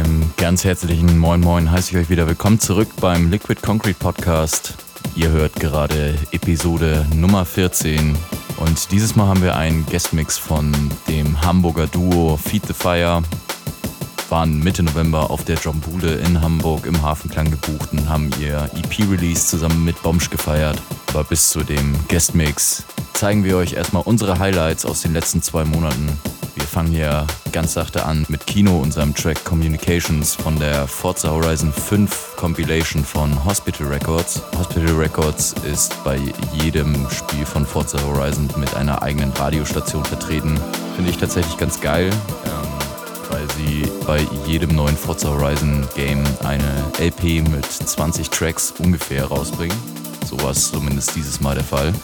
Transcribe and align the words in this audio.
einem 0.00 0.32
ganz 0.36 0.64
herzlichen 0.64 1.18
Moin 1.18 1.40
Moin 1.40 1.70
heiße 1.70 1.90
ich 1.90 1.96
euch 1.96 2.10
wieder 2.10 2.28
willkommen 2.28 2.60
zurück 2.60 2.88
beim 3.00 3.30
Liquid 3.30 3.60
Concrete 3.60 3.98
Podcast. 3.98 4.74
Ihr 5.16 5.30
hört 5.30 5.54
gerade 5.56 6.14
Episode 6.30 7.04
Nummer 7.14 7.44
14 7.44 8.16
und 8.58 8.92
dieses 8.92 9.16
Mal 9.16 9.26
haben 9.26 9.42
wir 9.42 9.56
einen 9.56 9.84
Guestmix 9.86 10.38
von 10.38 10.72
dem 11.08 11.40
Hamburger 11.42 11.88
Duo 11.88 12.36
Feed 12.36 12.66
the 12.66 12.74
Fire. 12.74 13.22
Waren 14.28 14.60
Mitte 14.60 14.84
November 14.84 15.30
auf 15.30 15.44
der 15.44 15.56
Jombule 15.56 16.14
in 16.16 16.40
Hamburg 16.40 16.86
im 16.86 17.02
Hafenklang 17.02 17.50
gebucht 17.50 17.90
und 17.92 18.08
haben 18.08 18.30
ihr 18.40 18.70
EP-Release 18.76 19.48
zusammen 19.48 19.84
mit 19.84 20.00
Bomsch 20.02 20.30
gefeiert. 20.30 20.80
Aber 21.08 21.24
bis 21.24 21.48
zu 21.48 21.64
dem 21.64 21.94
Guestmix 22.08 22.84
zeigen 23.14 23.42
wir 23.42 23.56
euch 23.56 23.72
erstmal 23.72 24.02
unsere 24.04 24.38
Highlights 24.38 24.84
aus 24.84 25.02
den 25.02 25.12
letzten 25.12 25.42
zwei 25.42 25.64
Monaten. 25.64 26.08
Fangen 26.68 26.92
hier 26.92 27.26
ganz 27.50 27.72
sachte 27.72 28.04
an 28.04 28.26
mit 28.28 28.46
Kino, 28.46 28.78
unserem 28.78 29.14
Track 29.14 29.42
Communications 29.44 30.34
von 30.34 30.58
der 30.58 30.86
Forza 30.86 31.30
Horizon 31.30 31.72
5 31.72 32.36
Compilation 32.36 33.02
von 33.02 33.42
Hospital 33.44 33.86
Records. 33.86 34.42
Hospital 34.56 34.94
Records 34.94 35.54
ist 35.70 35.96
bei 36.04 36.18
jedem 36.52 37.08
Spiel 37.10 37.46
von 37.46 37.64
Forza 37.64 37.98
Horizon 38.02 38.48
mit 38.58 38.74
einer 38.74 39.02
eigenen 39.02 39.32
Radiostation 39.32 40.04
vertreten. 40.04 40.60
Finde 40.94 41.10
ich 41.10 41.16
tatsächlich 41.16 41.56
ganz 41.56 41.80
geil, 41.80 42.10
ähm, 42.44 43.30
weil 43.30 43.46
sie 43.56 43.90
bei 44.06 44.20
jedem 44.46 44.74
neuen 44.76 44.96
Forza 44.96 45.30
Horizon 45.30 45.88
Game 45.96 46.22
eine 46.44 46.84
LP 47.00 47.48
mit 47.48 47.64
20 47.64 48.28
Tracks 48.28 48.74
ungefähr 48.78 49.24
rausbringen. 49.24 49.76
So 50.28 50.38
war 50.42 50.50
es 50.50 50.70
zumindest 50.70 51.16
dieses 51.16 51.40
Mal 51.40 51.54
der 51.54 51.64
Fall 51.64 51.94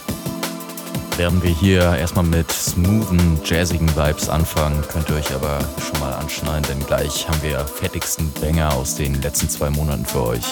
werden 1.17 1.41
wir 1.41 1.51
hier 1.51 1.81
erstmal 1.95 2.25
mit 2.25 2.51
smoothen, 2.51 3.39
jazzigen 3.43 3.87
Vibes 3.95 4.29
anfangen. 4.29 4.83
Könnt 4.91 5.09
ihr 5.09 5.15
euch 5.15 5.33
aber 5.33 5.59
schon 5.79 5.99
mal 5.99 6.13
anschneiden, 6.13 6.65
denn 6.69 6.85
gleich 6.85 7.27
haben 7.27 7.41
wir 7.41 7.59
fettigsten 7.59 8.31
Banger 8.41 8.73
aus 8.73 8.95
den 8.95 9.21
letzten 9.21 9.49
zwei 9.49 9.69
Monaten 9.69 10.05
für 10.05 10.25
euch. 10.25 10.45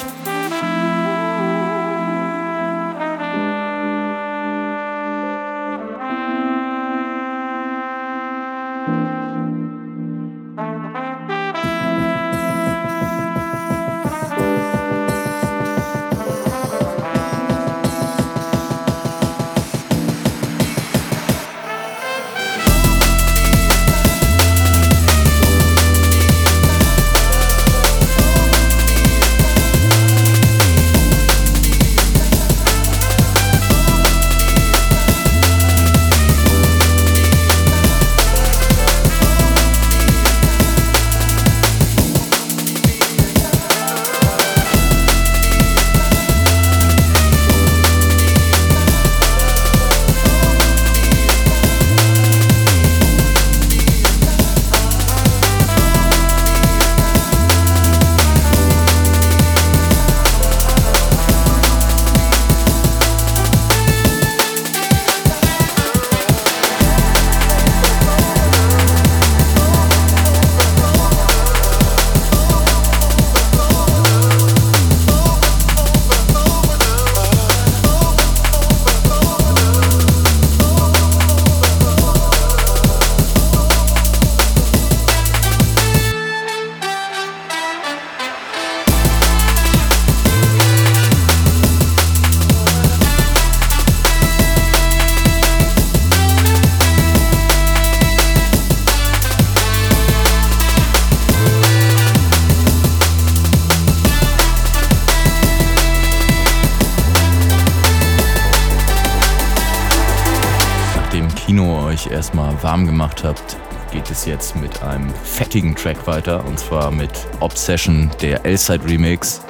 Jetzt 114.26 114.56
mit 114.56 114.82
einem 114.84 115.10
fettigen 115.24 115.76
Track 115.76 116.08
weiter 116.08 116.46
und 116.46 116.60
zwar 116.60 116.92
mit 116.92 117.12
Obsession, 117.40 118.12
der 118.22 118.46
L-Side 118.46 118.86
Remix. 118.86 119.42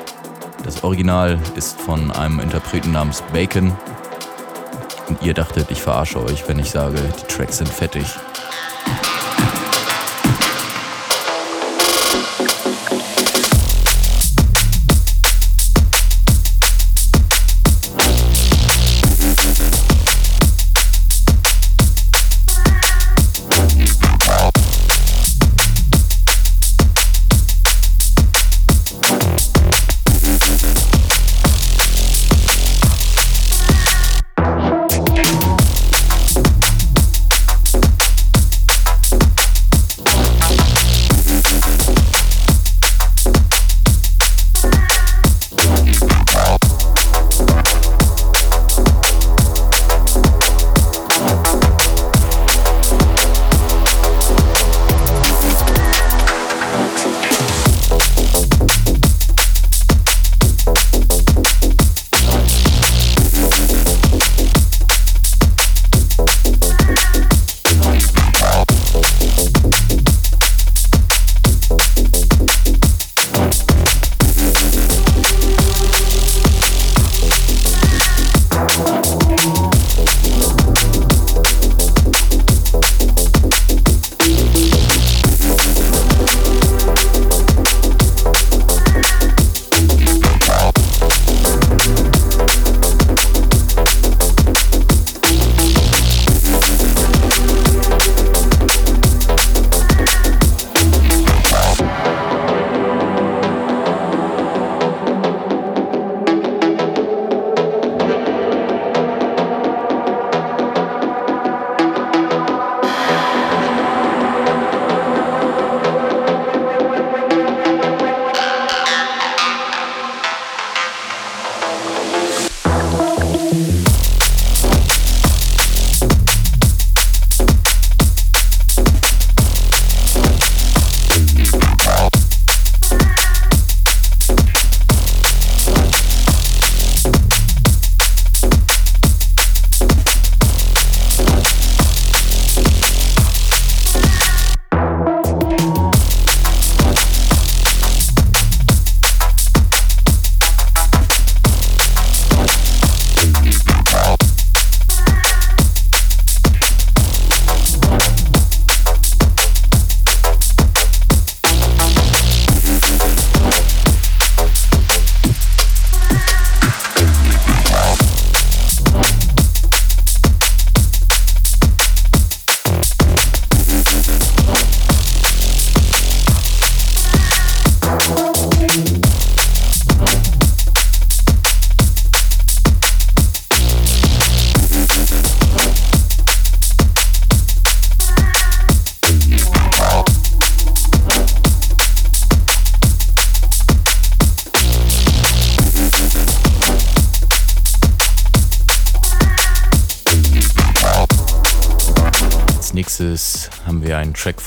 Das 0.64 0.84
Original 0.84 1.40
ist 1.56 1.80
von 1.80 2.12
einem 2.12 2.40
Interpreten 2.40 2.92
namens 2.92 3.22
Bacon. 3.34 3.76
Und 5.08 5.22
ihr 5.22 5.34
dachtet, 5.34 5.70
ich 5.72 5.82
verarsche 5.82 6.24
euch, 6.24 6.48
wenn 6.48 6.60
ich 6.60 6.72
sage, 6.72 7.00
die 7.22 7.28
Tracks 7.34 7.58
sind 7.58 7.70
fettig. 7.70 8.06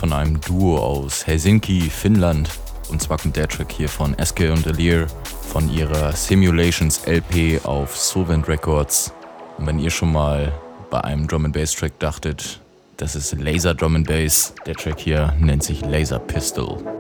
Von 0.07 0.13
einem 0.13 0.41
Duo 0.41 0.79
aus 0.79 1.27
Helsinki, 1.27 1.81
Finnland. 1.81 2.49
Und 2.91 3.03
zwar 3.03 3.19
kommt 3.19 3.35
der 3.35 3.49
Track 3.49 3.73
hier 3.73 3.89
von 3.89 4.17
Eske 4.17 4.53
und 4.53 4.65
Alir 4.65 5.09
von 5.49 5.69
ihrer 5.69 6.13
Simulations 6.13 7.03
LP 7.07 7.65
auf 7.65 7.97
Solvent 7.97 8.47
Records. 8.47 9.13
Und 9.59 9.67
wenn 9.67 9.81
ihr 9.81 9.91
schon 9.91 10.13
mal 10.13 10.53
bei 10.91 11.01
einem 11.01 11.27
Drum 11.27 11.47
and 11.47 11.55
Bass 11.55 11.73
Track 11.73 11.99
dachtet, 11.99 12.61
das 12.99 13.17
ist 13.17 13.33
Laser 13.33 13.75
Drum 13.75 13.97
and 13.97 14.07
Bass, 14.07 14.55
der 14.65 14.77
Track 14.77 15.01
hier 15.01 15.35
nennt 15.41 15.65
sich 15.65 15.81
Laser 15.81 16.21
Pistol. 16.21 16.96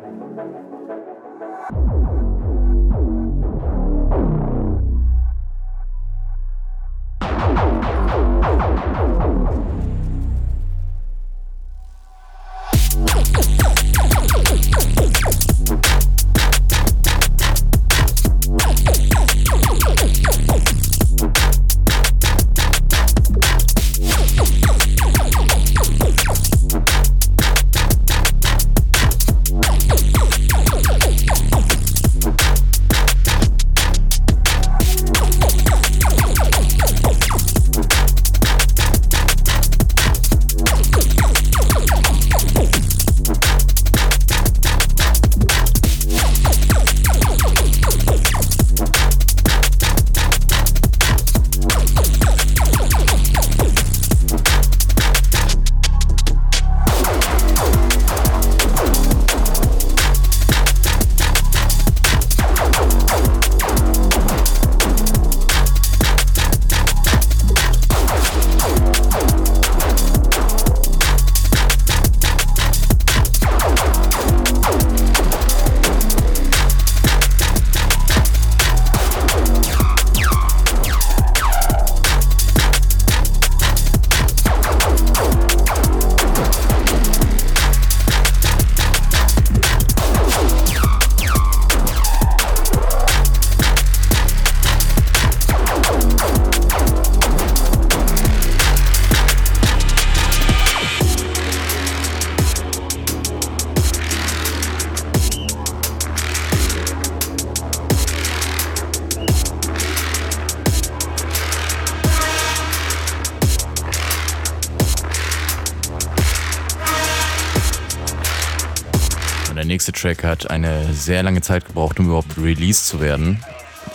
Track 120.07 120.23
hat 120.23 120.51
eine 120.51 120.93
sehr 120.93 121.25
lange 121.25 121.41
Zeit 121.41 121.65
gebraucht, 121.65 121.99
um 121.99 122.07
überhaupt 122.07 122.39
released 122.39 122.87
zu 122.87 123.01
werden. 123.01 123.45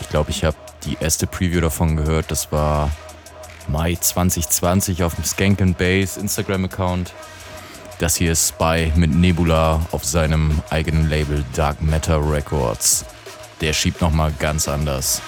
Ich 0.02 0.10
glaube, 0.10 0.30
ich 0.30 0.44
habe 0.44 0.58
die 0.84 0.98
erste 1.00 1.26
Preview 1.26 1.62
davon 1.62 1.96
gehört. 1.96 2.32
Das 2.32 2.52
war 2.52 2.92
Mai 3.70 3.96
2020 3.96 5.06
auf 5.06 5.16
dem 5.16 5.24
Skank 5.24 5.78
Bass 5.78 6.18
Instagram-Account. 6.18 7.14
Das 8.00 8.18
hier 8.18 8.34
ist 8.34 8.50
Spy 8.50 8.92
mit 8.96 9.16
Nebula 9.16 9.86
auf 9.92 10.04
seinem 10.04 10.62
eigenen 10.70 11.08
Label 11.08 11.46
Dark 11.56 11.82
Matter 11.82 12.20
Records. 12.30 13.06
Der 13.62 13.72
schiebt 13.72 14.02
nochmal 14.02 14.34
ganz 14.38 14.68
anders. 14.68 15.22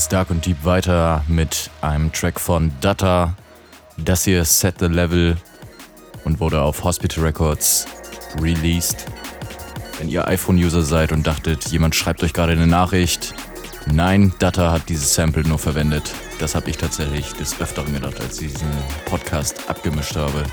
Ganz 0.00 0.08
dark 0.08 0.30
und 0.30 0.46
deep 0.46 0.64
weiter 0.64 1.22
mit 1.28 1.70
einem 1.82 2.10
Track 2.10 2.40
von 2.40 2.72
Data. 2.80 3.36
Das 3.98 4.24
hier 4.24 4.46
Set 4.46 4.76
the 4.78 4.86
Level 4.86 5.36
und 6.24 6.40
wurde 6.40 6.62
auf 6.62 6.84
Hospital 6.84 7.22
Records 7.22 7.84
released. 8.40 9.04
Wenn 9.98 10.08
ihr 10.08 10.26
iPhone-User 10.26 10.80
seid 10.80 11.12
und 11.12 11.26
dachtet, 11.26 11.66
jemand 11.66 11.94
schreibt 11.94 12.22
euch 12.22 12.32
gerade 12.32 12.52
eine 12.52 12.66
Nachricht, 12.66 13.34
nein, 13.92 14.32
Data 14.38 14.72
hat 14.72 14.88
dieses 14.88 15.12
Sample 15.12 15.46
nur 15.46 15.58
verwendet. 15.58 16.10
Das 16.38 16.54
habe 16.54 16.70
ich 16.70 16.78
tatsächlich 16.78 17.34
des 17.34 17.60
Öfteren 17.60 17.92
gedacht, 17.92 18.18
als 18.22 18.40
ich 18.40 18.54
diesen 18.54 18.72
Podcast 19.04 19.68
abgemischt 19.68 20.16
habe. 20.16 20.44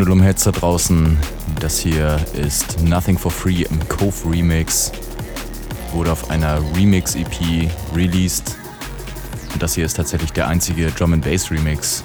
Pendulum-Heads 0.00 0.44
da 0.44 0.52
draußen. 0.52 1.18
Das 1.60 1.78
hier 1.78 2.18
ist 2.32 2.80
Nothing 2.80 3.18
for 3.18 3.30
Free 3.30 3.66
im 3.68 3.86
Cove 3.86 4.30
Remix. 4.30 4.92
Wurde 5.92 6.10
auf 6.10 6.30
einer 6.30 6.58
Remix-EP 6.74 7.70
released. 7.94 8.56
Und 9.52 9.62
das 9.62 9.74
hier 9.74 9.84
ist 9.84 9.98
tatsächlich 9.98 10.32
der 10.32 10.48
einzige 10.48 10.90
Drum 10.92 11.20
Bass 11.20 11.50
Remix. 11.50 12.02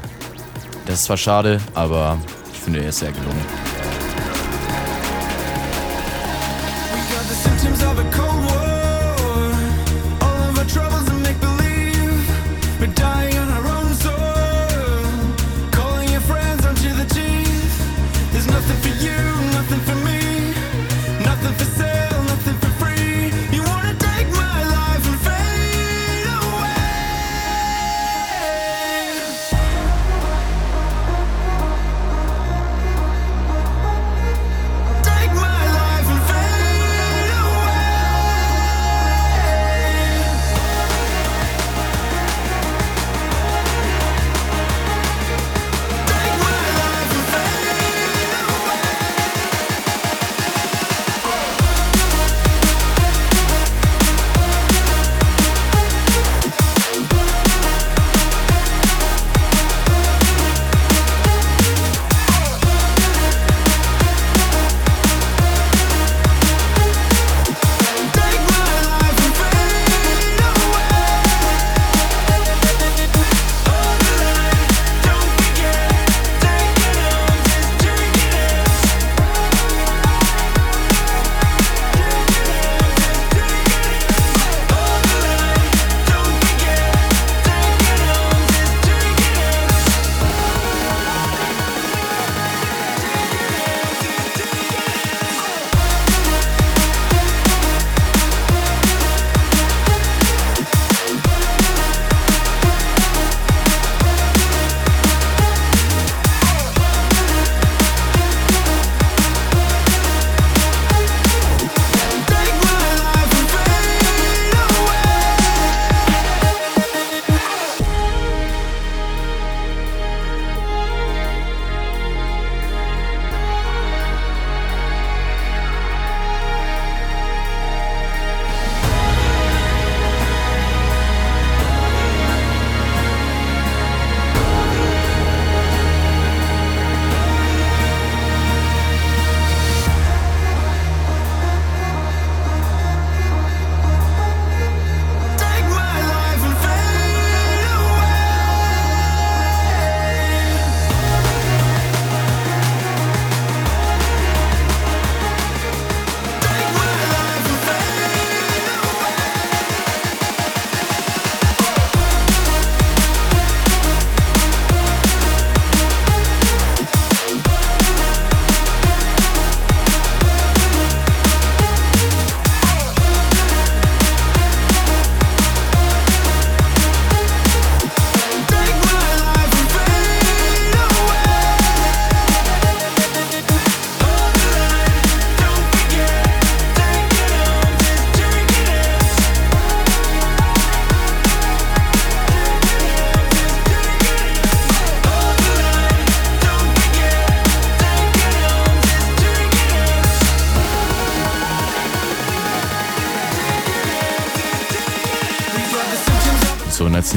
Das 0.86 0.96
ist 0.96 1.06
zwar 1.06 1.16
schade, 1.16 1.62
aber 1.74 2.18
ich 2.52 2.60
finde, 2.60 2.82
er 2.82 2.90
ist 2.90 3.00
sehr 3.00 3.14
gelungen. 3.14 3.65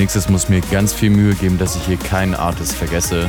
Nächstes 0.09 0.31
muss 0.31 0.49
mir 0.49 0.63
ganz 0.71 0.95
viel 0.95 1.11
Mühe 1.11 1.35
geben, 1.35 1.59
dass 1.59 1.77
ich 1.77 1.85
hier 1.85 1.99
keinen 1.99 2.35
Artist 2.35 2.73
vergesse. 2.73 3.29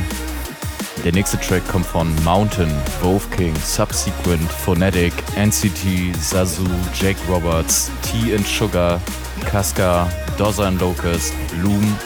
Der 1.04 1.12
nächste 1.12 1.38
Track 1.38 1.68
kommt 1.68 1.84
von 1.84 2.08
Mountain, 2.24 2.72
Wolf 3.02 3.30
King, 3.32 3.54
Subsequent, 3.56 4.50
Phonetic, 4.50 5.12
NCT, 5.36 6.16
Zazu, 6.18 6.64
Jake 6.98 7.18
Roberts, 7.28 7.90
T 8.00 8.34
and 8.34 8.46
Sugar, 8.46 8.98
Casca, 9.44 10.08
Doza 10.38 10.68
and 10.68 10.80
Locust, 10.80 11.34
Loom, 11.62 11.98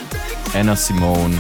Anna 0.55 0.75
Simone, 0.75 1.37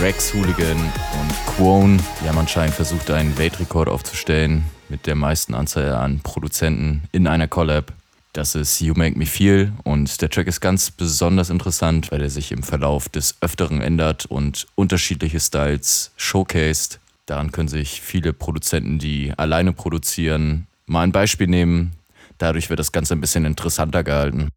Rex 0.00 0.34
Hooligan 0.34 0.80
und 0.80 1.54
Quone. 1.54 2.00
Die 2.20 2.28
haben 2.28 2.38
anscheinend 2.38 2.74
versucht, 2.74 3.12
einen 3.12 3.38
Weltrekord 3.38 3.88
aufzustellen 3.88 4.64
mit 4.88 5.06
der 5.06 5.14
meisten 5.14 5.54
Anzahl 5.54 5.92
an 5.92 6.18
Produzenten 6.24 7.04
in 7.12 7.28
einer 7.28 7.46
Collab. 7.46 7.92
Das 8.32 8.54
ist 8.54 8.80
You 8.80 8.94
Make 8.96 9.18
Me 9.18 9.26
Feel 9.26 9.74
und 9.84 10.22
der 10.22 10.30
Track 10.30 10.46
ist 10.46 10.60
ganz 10.60 10.90
besonders 10.90 11.50
interessant, 11.50 12.10
weil 12.10 12.22
er 12.22 12.30
sich 12.30 12.50
im 12.50 12.62
Verlauf 12.62 13.10
des 13.10 13.36
Öfteren 13.42 13.82
ändert 13.82 14.24
und 14.24 14.66
unterschiedliche 14.74 15.38
Styles 15.38 16.12
showcased. 16.16 16.98
Daran 17.26 17.52
können 17.52 17.68
sich 17.68 18.00
viele 18.00 18.32
Produzenten, 18.32 18.98
die 18.98 19.34
alleine 19.36 19.74
produzieren, 19.74 20.66
mal 20.86 21.02
ein 21.02 21.12
Beispiel 21.12 21.46
nehmen. 21.46 21.92
Dadurch 22.38 22.70
wird 22.70 22.80
das 22.80 22.92
Ganze 22.92 23.14
ein 23.14 23.20
bisschen 23.20 23.44
interessanter 23.44 24.02
gehalten. 24.02 24.48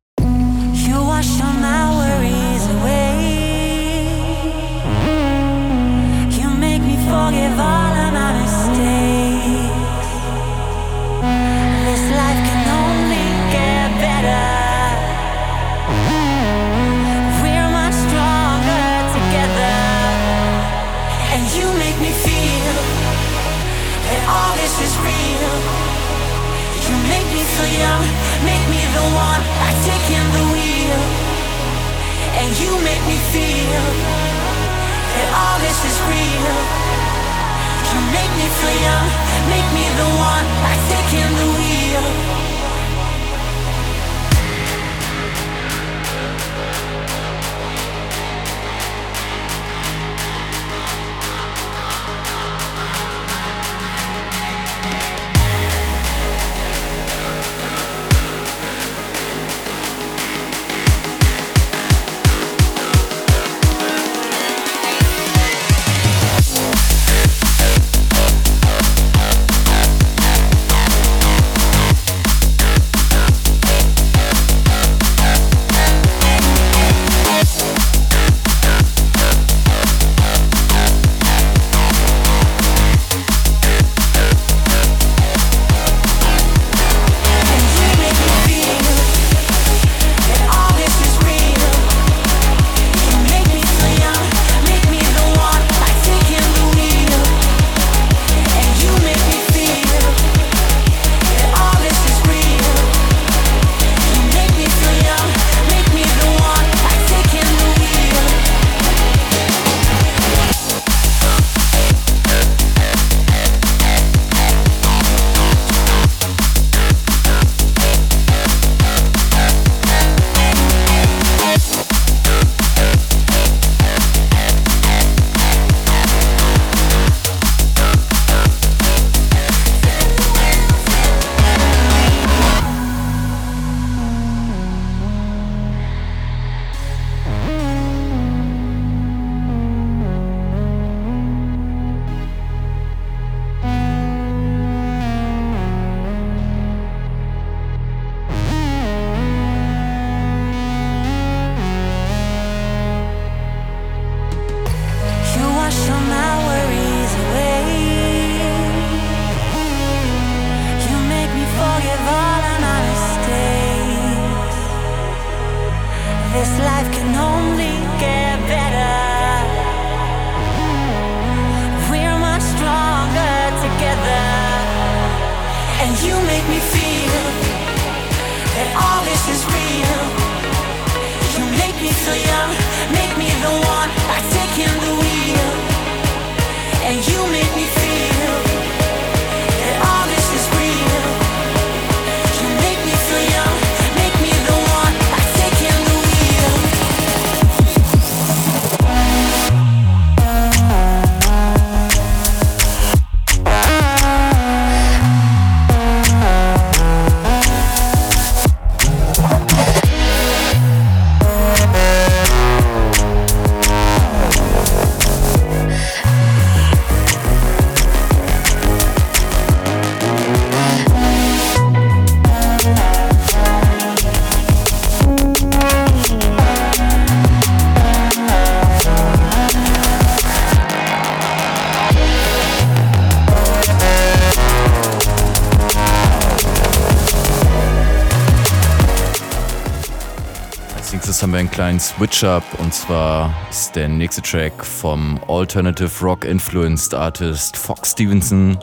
Kleinen 241.55 241.79
Switch-Up 241.79 242.43
und 242.57 242.73
zwar 242.73 243.33
ist 243.49 243.77
der 243.77 243.87
nächste 243.87 244.21
Track 244.21 244.65
vom 244.65 245.17
Alternative 245.29 245.89
Rock 246.01 246.25
Influenced 246.25 246.93
Artist 246.93 247.55
Fox 247.55 247.93
Stevenson. 247.93 248.59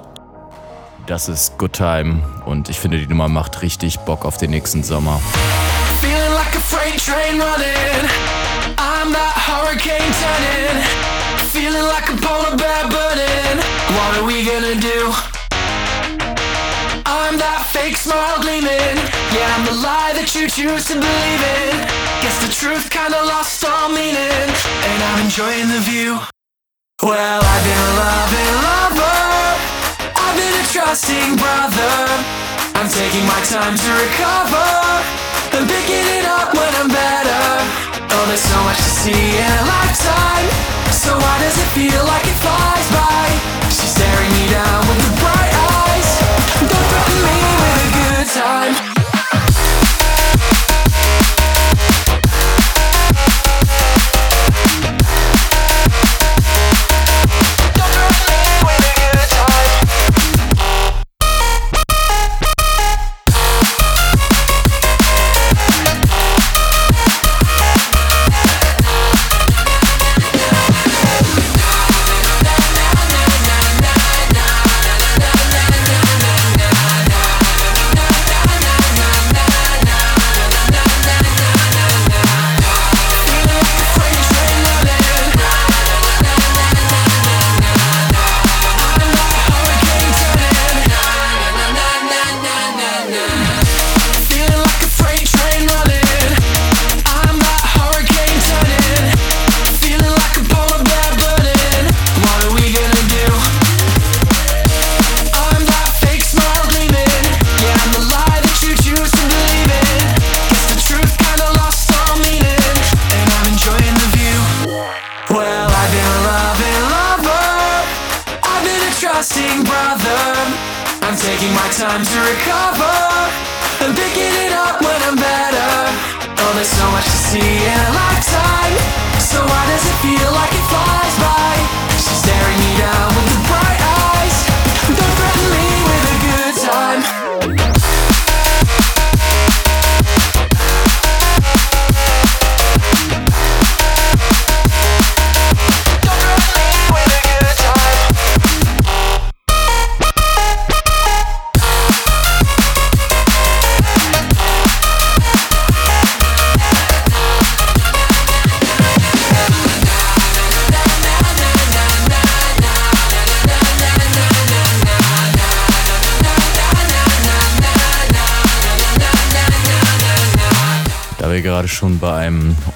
Das 1.07 1.27
ist 1.27 1.57
Good 1.57 1.73
Time 1.73 2.21
und 2.45 2.69
ich 2.69 2.79
finde 2.79 2.99
die 2.99 3.07
Nummer 3.07 3.29
macht 3.29 3.63
richtig 3.63 3.99
Bock 4.01 4.27
auf 4.27 4.37
den 4.37 4.51
nächsten 4.51 4.83
Sommer. 4.83 5.19
I'm 17.07 17.39
that 17.39 17.67
fake 17.73 17.97
smile 17.97 18.39
gleaming. 18.43 18.69
Yeah, 19.33 19.57
I'm 19.57 19.65
the 19.65 19.81
lie 19.81 20.13
that 20.15 20.35
you 20.35 20.47
choose 20.47 20.85
to 20.89 20.95
believe 20.95 21.43
in. 21.89 22.02
Guess 22.23 22.39
the 22.39 22.53
truth 22.55 22.89
kinda 22.89 23.19
lost 23.25 23.65
all 23.65 23.89
meaning, 23.89 24.47
and 24.87 24.99
I'm 25.03 25.19
enjoying 25.27 25.67
the 25.67 25.81
view. 25.91 26.21
Well, 27.03 27.43
I've 27.43 27.65
been 27.67 27.83
a 27.91 27.93
loving 27.99 28.55
lover. 28.63 29.27
I've 30.23 30.37
been 30.39 30.55
a 30.55 30.65
trusting 30.71 31.35
brother. 31.35 31.95
I'm 32.79 32.89
taking 32.89 33.27
my 33.27 33.43
time 33.51 33.75
to 33.75 33.91
recover. 34.07 34.71
And 35.59 35.67
picking 35.67 36.07
it 36.19 36.25
up 36.39 36.55
when 36.55 36.73
I'm 36.79 36.91
better. 36.95 37.45
Oh, 38.15 38.25
there's 38.31 38.47
so 38.55 38.59
much 38.71 38.79
to 38.79 38.93
see 39.03 39.23
in 39.43 39.53
a 39.59 39.65
lifetime. 39.67 40.47
So 40.95 41.19
why 41.19 41.37
does 41.43 41.59
it 41.59 41.71
feel 41.75 42.05
like 42.07 42.23
it 42.23 42.39
flies 42.39 42.89
by? 42.95 43.27
She's 43.67 43.91
staring 43.99 44.33
me 44.39 44.47
down 44.47 44.81
with 44.87 45.01
the 45.03 45.13
bright 45.19 45.55
eyes. 45.75 46.11
Don't 46.71 46.87
threaten 46.87 47.19
me 47.27 47.39
with 47.59 47.83
a 47.83 47.89
good 47.99 48.27
time. 48.31 48.92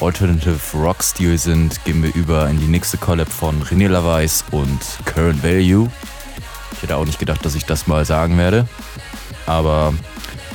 Alternative 0.06 0.56
Rock 0.74 1.02
Stil 1.02 1.36
sind, 1.36 1.84
gehen 1.84 2.00
wir 2.00 2.14
über 2.14 2.48
in 2.48 2.60
die 2.60 2.68
nächste 2.68 2.96
Collab 2.96 3.28
von 3.28 3.60
René 3.64 3.88
Lavais 3.88 4.44
und 4.52 4.78
Current 5.04 5.42
Value. 5.42 5.90
Ich 6.70 6.82
hätte 6.82 6.96
auch 6.96 7.04
nicht 7.04 7.18
gedacht, 7.18 7.44
dass 7.44 7.56
ich 7.56 7.64
das 7.64 7.88
mal 7.88 8.04
sagen 8.04 8.38
werde. 8.38 8.68
Aber 9.46 9.92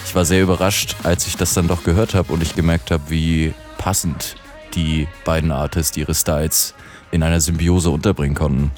ich 0.06 0.16
war 0.16 0.24
sehr 0.24 0.42
überrascht, 0.42 0.96
als 1.04 1.28
ich 1.28 1.36
das 1.36 1.54
dann 1.54 1.68
doch 1.68 1.84
gehört 1.84 2.14
habe 2.14 2.32
und 2.32 2.42
ich 2.42 2.56
gemerkt 2.56 2.92
habe, 2.92 3.04
wie 3.10 3.54
passend 3.78 4.38
die 4.74 5.10
beiden 5.26 5.52
Artists 5.52 5.98
ihre 5.98 6.16
Styles 6.16 6.74
in 7.12 7.22
einer 7.22 7.42
Symbiose 7.42 7.90
unterbringen 7.90 8.36
konnten. 8.36 8.72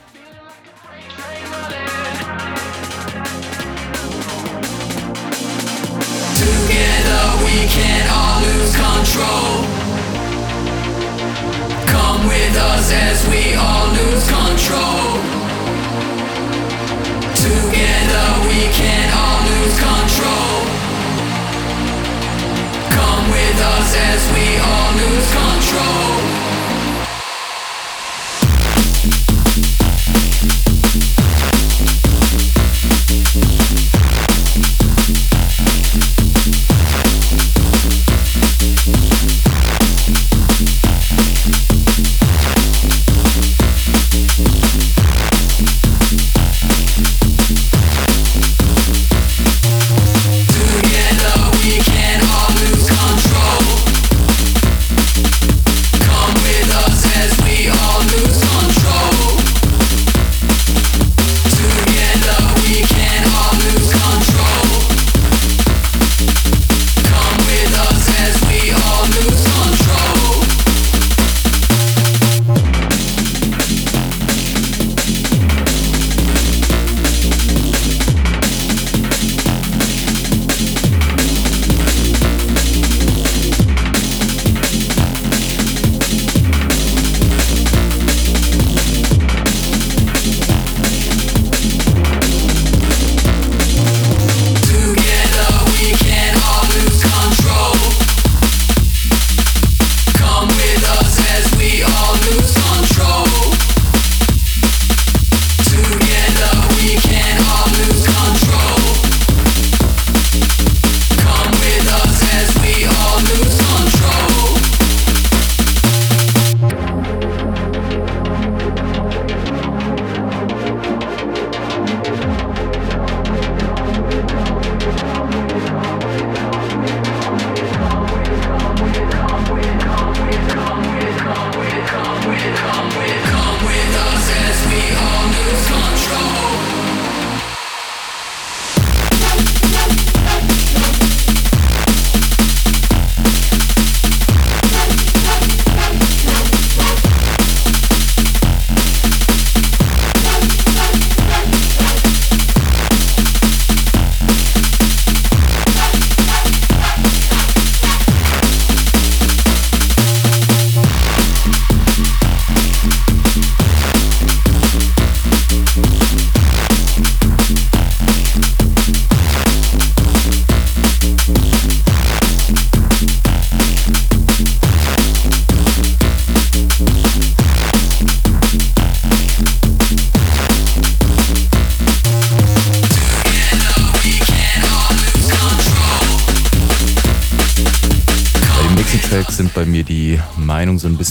control. 9.13 9.52
As 12.93 13.27
we 13.27 13.55
all 13.55 13.87
lose 13.89 14.25
control. 14.29 15.17
Together 17.33 18.27
we 18.47 18.61
can 18.79 19.07
all 19.17 19.41
lose 19.49 19.75
control. 19.89 20.55
Come 22.97 23.25
with 23.31 23.59
us 23.75 23.89
as 24.11 24.21
we 24.35 24.45
all 24.61 24.91
lose 25.01 25.29
control. 25.33 26.32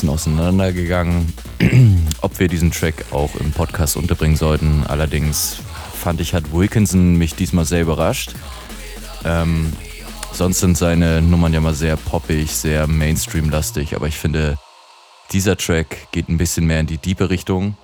bisschen 0.03 0.15
auseinandergegangen, 0.15 1.33
ob 2.23 2.41
wir 2.41 2.49
diesen 2.49 2.73
Track 2.73 3.05
auch 3.13 3.37
im 3.37 3.53
Podcast 3.53 3.97
unterbringen 3.97 4.37
sollten. 4.37 4.85
Allerdings 4.89 5.59
fand 5.95 6.21
ich, 6.21 6.35
hat 6.35 6.53
Wilkinson 6.53 7.15
mich 7.15 7.37
diesmal 7.37 7.65
sehr 7.65 7.83
überrascht. 7.83 8.35
Ähm, 9.25 9.73
sonst 10.33 10.59
sind 10.59 10.77
seine 10.77 11.23
Nummern 11.23 11.53
ja 11.53 11.61
mal 11.61 11.75
sehr 11.75 11.97
poppig, 11.97 12.51
sehr 12.51 12.89
Mainstream-lastig, 12.89 13.95
aber 13.95 14.09
ich 14.09 14.17
finde, 14.17 14.59
dieser 15.33 15.57
Track 15.57 16.11
geht 16.11 16.29
ein 16.29 16.39
bisschen 16.39 16.67
mehr 16.67 16.81
in 16.81 16.87
die 16.87 16.99
diepe 16.99 17.31
Richtung 17.31 17.77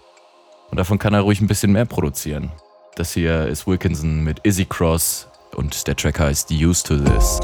und 0.70 0.78
davon 0.78 0.98
kann 0.98 1.14
er 1.14 1.20
ruhig 1.20 1.40
ein 1.40 1.46
bisschen 1.46 1.70
mehr 1.70 1.86
produzieren. 1.86 2.50
Das 2.96 3.12
hier 3.12 3.46
ist 3.46 3.68
Wilkinson 3.68 4.24
mit 4.24 4.44
Izzy 4.44 4.64
Cross 4.64 5.28
und 5.54 5.86
der 5.86 5.94
Track 5.94 6.18
heißt 6.18 6.50
Used 6.50 6.86
to 6.88 6.96
This. 6.96 7.38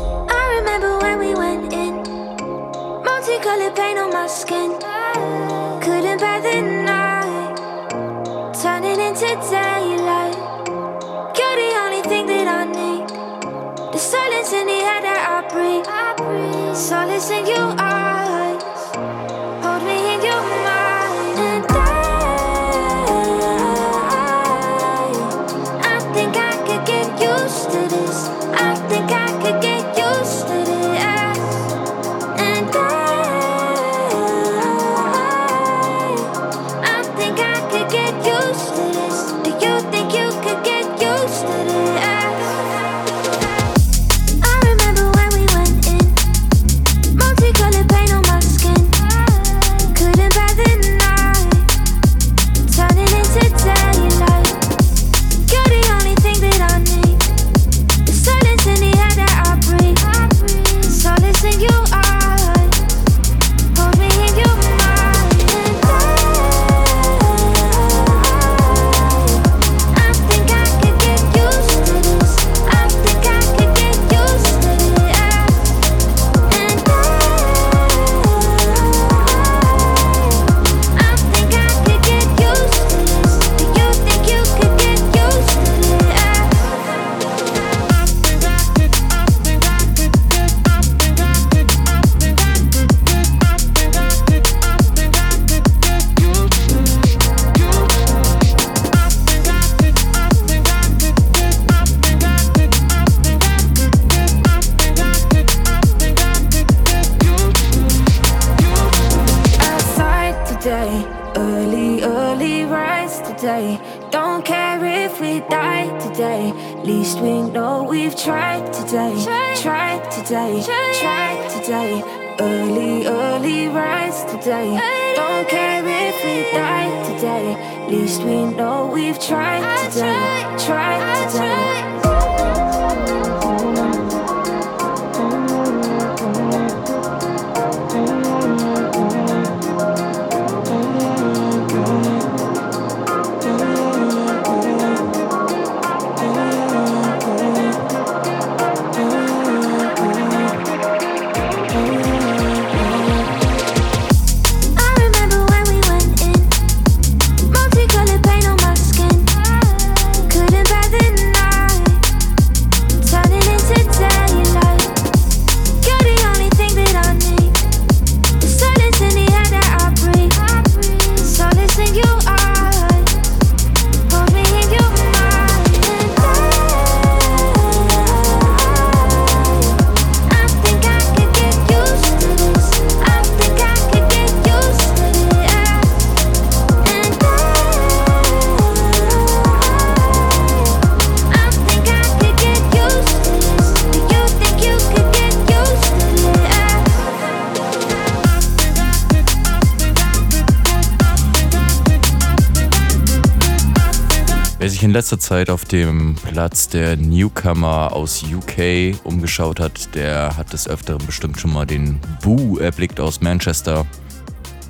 dem 205.75 206.15
Platz 206.15 206.69
der 206.69 206.97
Newcomer 206.97 207.93
aus 207.93 208.23
UK 208.23 208.95
umgeschaut 209.03 209.59
hat, 209.59 209.93
der 209.97 210.37
hat 210.37 210.53
des 210.53 210.69
Öfteren 210.69 211.05
bestimmt 211.05 211.41
schon 211.41 211.53
mal 211.53 211.67
den 211.67 211.99
Boo 212.23 212.59
erblickt 212.59 213.01
aus 213.01 213.21
Manchester. 213.21 213.85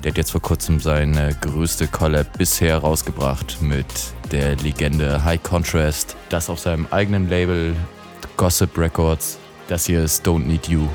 Der 0.03 0.11
hat 0.11 0.17
jetzt 0.17 0.31
vor 0.31 0.41
kurzem 0.41 0.79
seine 0.79 1.37
größte 1.41 1.87
Collab 1.87 2.39
bisher 2.39 2.79
rausgebracht 2.79 3.61
mit 3.61 3.85
der 4.31 4.55
Legende 4.55 5.23
High 5.23 5.43
Contrast. 5.43 6.15
Das 6.29 6.49
auf 6.49 6.59
seinem 6.59 6.87
eigenen 6.89 7.29
Label 7.29 7.75
Gossip 8.35 8.75
Records. 8.75 9.37
Das 9.67 9.85
hier 9.85 10.03
ist 10.03 10.25
Don't 10.27 10.47
Need 10.47 10.69
You. 10.69 10.87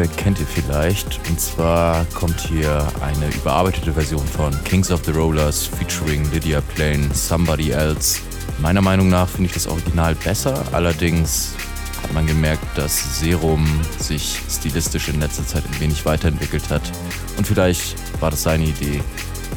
Vom 0.00 0.06
nächsten 0.06 0.16
Track 0.16 0.16
kennt 0.16 0.40
ihr 0.40 0.46
vielleicht. 0.46 1.20
Und 1.28 1.40
zwar 1.40 2.04
kommt 2.14 2.40
hier 2.40 2.86
eine 3.00 3.28
überarbeitete 3.34 3.92
Version 3.92 4.26
von 4.26 4.52
Kings 4.64 4.90
of 4.90 5.04
the 5.04 5.12
Rollers 5.12 5.66
featuring 5.66 6.30
Lydia 6.32 6.60
Plain, 6.74 7.10
Somebody 7.12 7.70
Else. 7.70 8.20
Meiner 8.60 8.80
Meinung 8.82 9.08
nach 9.08 9.28
finde 9.28 9.46
ich 9.46 9.54
das 9.54 9.66
Original 9.66 10.14
besser, 10.14 10.62
allerdings 10.72 11.54
hat 12.02 12.12
man 12.12 12.26
gemerkt, 12.26 12.64
dass 12.76 13.18
Serum 13.18 13.66
sich 13.98 14.38
stilistisch 14.48 15.08
in 15.08 15.20
letzter 15.20 15.46
Zeit 15.46 15.64
ein 15.64 15.80
wenig 15.80 16.04
weiterentwickelt 16.04 16.68
hat. 16.70 16.82
Und 17.36 17.46
vielleicht 17.46 17.96
war 18.20 18.30
das 18.30 18.42
seine 18.42 18.64
Idee, 18.64 19.02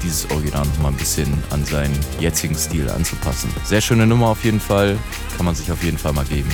dieses 0.03 0.29
Original 0.31 0.65
noch 0.65 0.79
mal 0.79 0.89
ein 0.89 0.95
bisschen 0.95 1.31
an 1.49 1.65
seinen 1.65 1.97
jetzigen 2.19 2.55
Stil 2.55 2.89
anzupassen. 2.89 3.49
Sehr 3.65 3.81
schöne 3.81 4.07
Nummer 4.07 4.27
auf 4.27 4.43
jeden 4.43 4.59
Fall, 4.59 4.97
kann 5.35 5.45
man 5.45 5.55
sich 5.55 5.71
auf 5.71 5.83
jeden 5.83 5.97
Fall 5.97 6.13
mal 6.13 6.25
geben. 6.25 6.49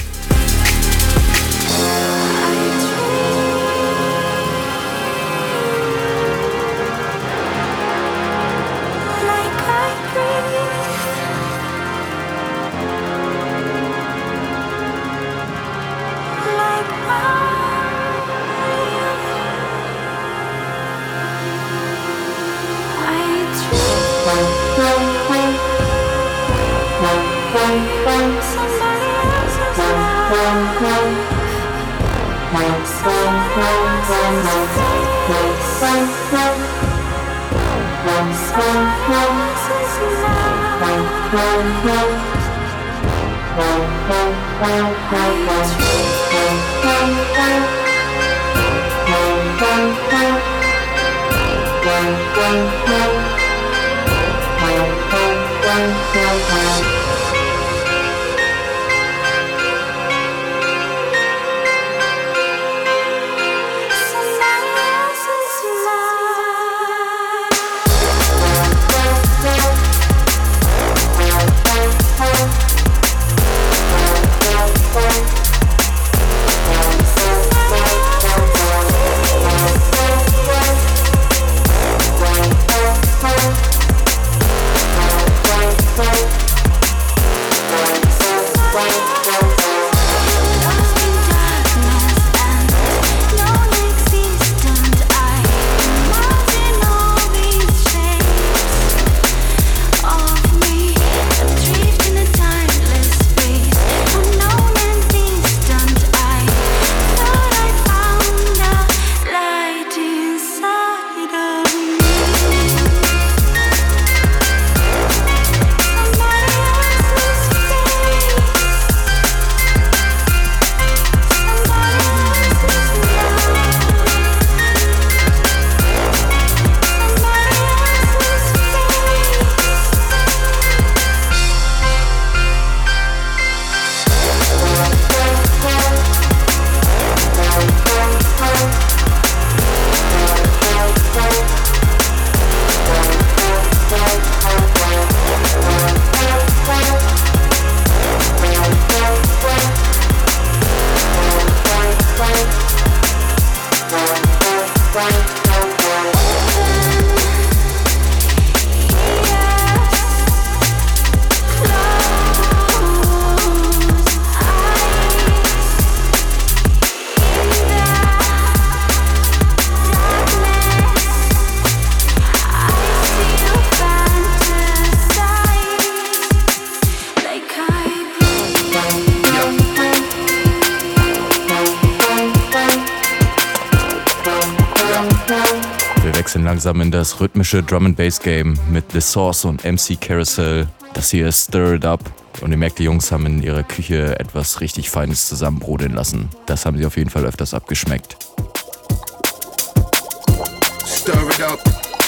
Langsam 186.69 186.81
in 186.81 186.91
das 186.91 187.19
rhythmische 187.19 187.63
Drum 187.63 187.87
and 187.87 187.97
Bass 187.97 188.19
Game 188.19 188.55
mit 188.69 188.91
The 188.91 189.01
Source 189.01 189.43
und 189.43 189.63
MC 189.63 189.99
Carousel. 189.99 190.67
Das 190.93 191.09
hier 191.09 191.27
ist 191.27 191.47
Stir 191.47 191.73
It 191.73 191.83
Up 191.83 191.99
und 192.41 192.51
ihr 192.51 192.57
merkt, 192.57 192.77
die 192.77 192.83
Jungs 192.83 193.11
haben 193.11 193.25
in 193.25 193.41
ihrer 193.41 193.63
Küche 193.63 194.19
etwas 194.19 194.61
richtig 194.61 194.91
Feines 194.91 195.27
zusammenbrodeln 195.27 195.93
lassen. 195.93 196.29
Das 196.45 196.67
haben 196.67 196.77
sie 196.77 196.85
auf 196.85 196.95
jeden 196.95 197.09
Fall 197.09 197.25
öfters 197.25 197.55
abgeschmeckt. 197.55 198.17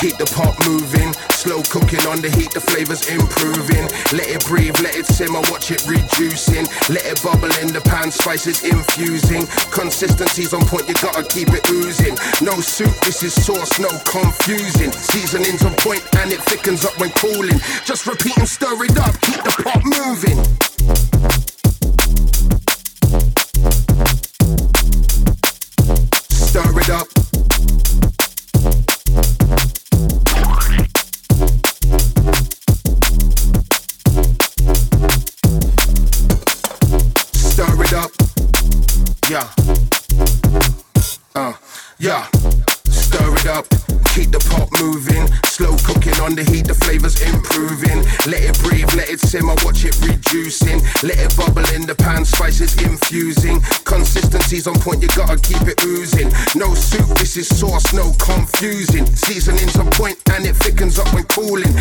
Keep 0.02 0.18
the 0.18 0.26
pot 0.34 0.58
moving, 0.66 1.14
slow 1.30 1.62
cooking 1.70 2.02
on 2.10 2.26
the 2.26 2.30
heat, 2.34 2.50
the 2.58 2.60
flavors 2.60 3.06
improving. 3.06 3.86
Let 4.18 4.34
it 4.34 4.42
breathe, 4.50 4.74
let 4.82 4.98
it 4.98 5.06
simmer, 5.06 5.46
watch 5.54 5.70
it 5.70 5.86
reducing. 5.86 6.66
Let 6.90 7.06
it 7.06 7.22
bubble 7.22 7.54
in 7.62 7.70
the 7.70 7.82
pan, 7.86 8.10
spices 8.10 8.66
infusing. 8.66 9.46
Consistency's 9.70 10.58
on 10.58 10.66
point, 10.66 10.90
you 10.90 10.96
gotta 11.06 11.22
keep 11.22 11.50
it 11.54 11.70
oozing. 11.70 12.18
No 12.42 12.58
soup, 12.58 12.98
this 13.06 13.22
is 13.22 13.38
sauce, 13.46 13.78
no 13.78 13.94
confusing. 14.10 14.92
Seasoning's 14.92 15.62
on 15.64 15.78
point 15.78 16.02
and 16.18 16.34
it 16.34 16.42
thickens 16.50 16.84
up 16.84 16.98
when 16.98 17.12
cooling. 17.12 17.62
Just 17.86 18.08
repeat 18.08 18.36
and 18.40 18.50
stir 18.50 18.74
it 18.82 18.98
up, 18.98 19.14
keep 19.22 19.38
the 19.46 19.54
pot 19.54 19.86
moving. 19.86 20.61
Consistency's 54.62 54.68
on 54.68 54.94
point, 54.94 55.02
you 55.02 55.08
gotta 55.10 55.40
keep 55.42 55.68
it 55.68 55.84
oozing. 55.86 56.30
No 56.56 56.74
soup, 56.74 57.08
this 57.18 57.38
is 57.38 57.48
sauce, 57.48 57.94
no 57.94 58.12
confusing. 58.20 59.06
Seasoning's 59.16 59.78
on 59.78 59.90
point 59.92 60.18
and 60.32 60.46
it 60.46 60.56
thickens 60.56 61.00
up 61.00 61.12
when 61.14 61.24
cooling. 61.26 61.74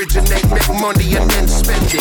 Originate, 0.00 0.50
make 0.50 0.80
money 0.80 1.14
and 1.14 1.30
then 1.30 1.46
spend 1.46 1.94
it. 1.94 2.00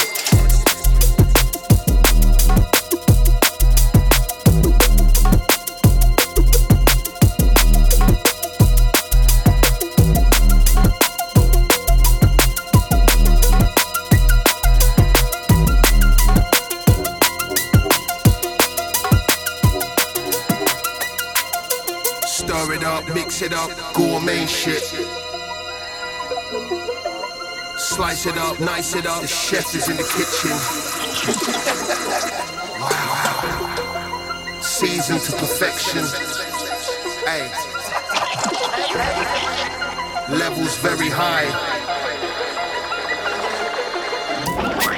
Stir 22.26 22.74
it 22.74 22.84
up, 22.84 23.14
mix 23.14 23.42
it 23.42 23.52
up, 23.52 23.70
gourmet 23.94 24.46
shit. 24.46 24.99
Slice 28.20 28.36
it 28.36 28.42
up, 28.42 28.60
nice 28.60 28.96
it 28.96 29.06
up. 29.06 29.22
The 29.22 29.28
chef 29.28 29.74
is 29.74 29.88
in 29.88 29.96
the 29.96 30.04
kitchen. 30.04 30.52
wow. 32.82 34.60
Seasoned 34.62 35.22
to 35.22 35.32
perfection. 35.38 36.04
Hey. 37.24 37.50
Levels 40.38 40.78
very 40.80 41.10
high. 41.10 41.48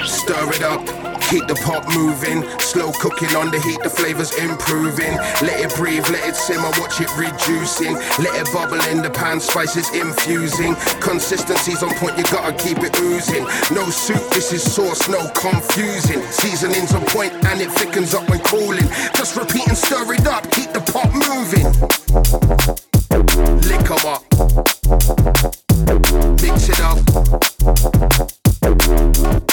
Stir 0.04 0.52
it 0.54 0.62
up 0.62 1.01
Keep 1.32 1.48
the 1.48 1.54
pot 1.64 1.88
moving, 1.96 2.44
slow 2.60 2.92
cooking 2.92 3.34
on 3.34 3.50
the 3.50 3.58
heat, 3.60 3.82
the 3.82 3.88
flavors 3.88 4.36
improving. 4.36 5.16
Let 5.40 5.64
it 5.64 5.74
breathe, 5.74 6.06
let 6.10 6.28
it 6.28 6.36
simmer, 6.36 6.68
watch 6.76 7.00
it 7.00 7.08
reducing. 7.16 7.94
Let 8.20 8.36
it 8.36 8.52
bubble 8.52 8.84
in 8.92 9.00
the 9.00 9.08
pan, 9.08 9.40
spices 9.40 9.88
infusing. 9.96 10.74
Consistency's 11.00 11.82
on 11.82 11.94
point, 11.96 12.18
you 12.18 12.24
gotta 12.24 12.52
keep 12.52 12.84
it 12.84 12.92
oozing. 13.00 13.44
No 13.72 13.88
soup, 13.88 14.20
this 14.36 14.52
is 14.52 14.60
sauce, 14.60 15.08
no 15.08 15.26
confusing. 15.32 16.20
Seasoning's 16.28 16.92
on 16.92 17.00
point 17.06 17.32
and 17.48 17.62
it 17.62 17.72
thickens 17.80 18.12
up 18.12 18.28
when 18.28 18.40
cooling. 18.40 18.86
Just 19.16 19.34
repeat 19.34 19.66
and 19.68 19.78
stir 19.78 20.12
it 20.12 20.26
up, 20.26 20.44
keep 20.52 20.70
the 20.76 20.84
pot 20.92 21.08
moving. 21.16 21.64
'em 23.92 24.04
up. 24.06 24.22
Mix 26.42 26.68
it 26.68 26.80
up. 29.40 29.51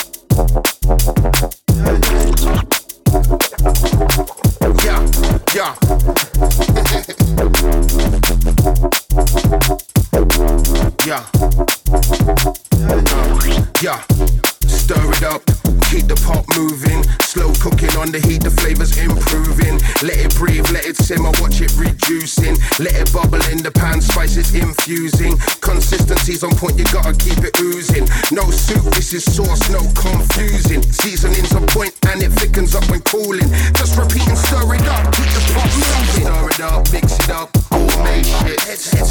Let 22.10 22.96
it 22.96 23.14
bubble 23.14 23.38
in 23.52 23.62
the 23.62 23.70
pan, 23.70 24.02
spices 24.02 24.56
infusing. 24.56 25.38
Consistency's 25.62 26.44
on 26.44 26.56
point, 26.56 26.80
you 26.80 26.86
gotta 26.86 27.14
keep 27.14 27.38
it 27.46 27.54
oozing. 27.62 28.10
No 28.32 28.50
soup, 28.50 28.82
this 28.96 29.14
is 29.14 29.24
sauce, 29.24 29.70
no 29.70 29.78
confusing. 29.94 30.82
Seasoning's 30.82 31.54
on 31.54 31.68
point 31.68 31.94
and 32.08 32.24
it 32.24 32.32
thickens 32.32 32.74
up 32.74 32.90
when 32.90 33.02
cooling. 33.02 33.48
Just 33.78 33.96
repeat 33.96 34.28
and 34.28 34.38
stir 34.38 34.74
it 34.74 34.88
up, 34.90 35.14
keep 35.14 35.30
the 35.38 35.42
pot 35.54 35.70
moving. 35.70 36.26
Stir 36.26 36.50
it 36.50 36.62
up, 36.62 36.92
mix 36.92 37.20
it 37.20 37.30
up, 37.30 37.50
gourmet 37.70 38.24
shit. 38.24 39.09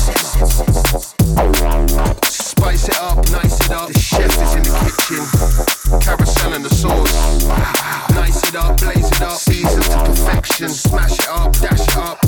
The 3.88 3.98
chef 3.98 4.28
is 4.42 4.54
in 4.54 4.64
the 4.64 4.70
kitchen. 4.84 5.24
Carousel 6.00 6.52
and 6.52 6.62
the 6.62 6.68
sauce. 6.68 7.44
Nice 8.10 8.46
it 8.46 8.54
up, 8.54 8.76
blaze 8.78 9.10
it 9.10 9.22
up. 9.22 9.38
Season 9.38 9.82
to 9.82 9.98
perfection. 10.04 10.68
Smash 10.68 11.18
it 11.18 11.28
up, 11.28 11.52
dash 11.54 11.88
it 11.88 11.96
up. 11.96 12.18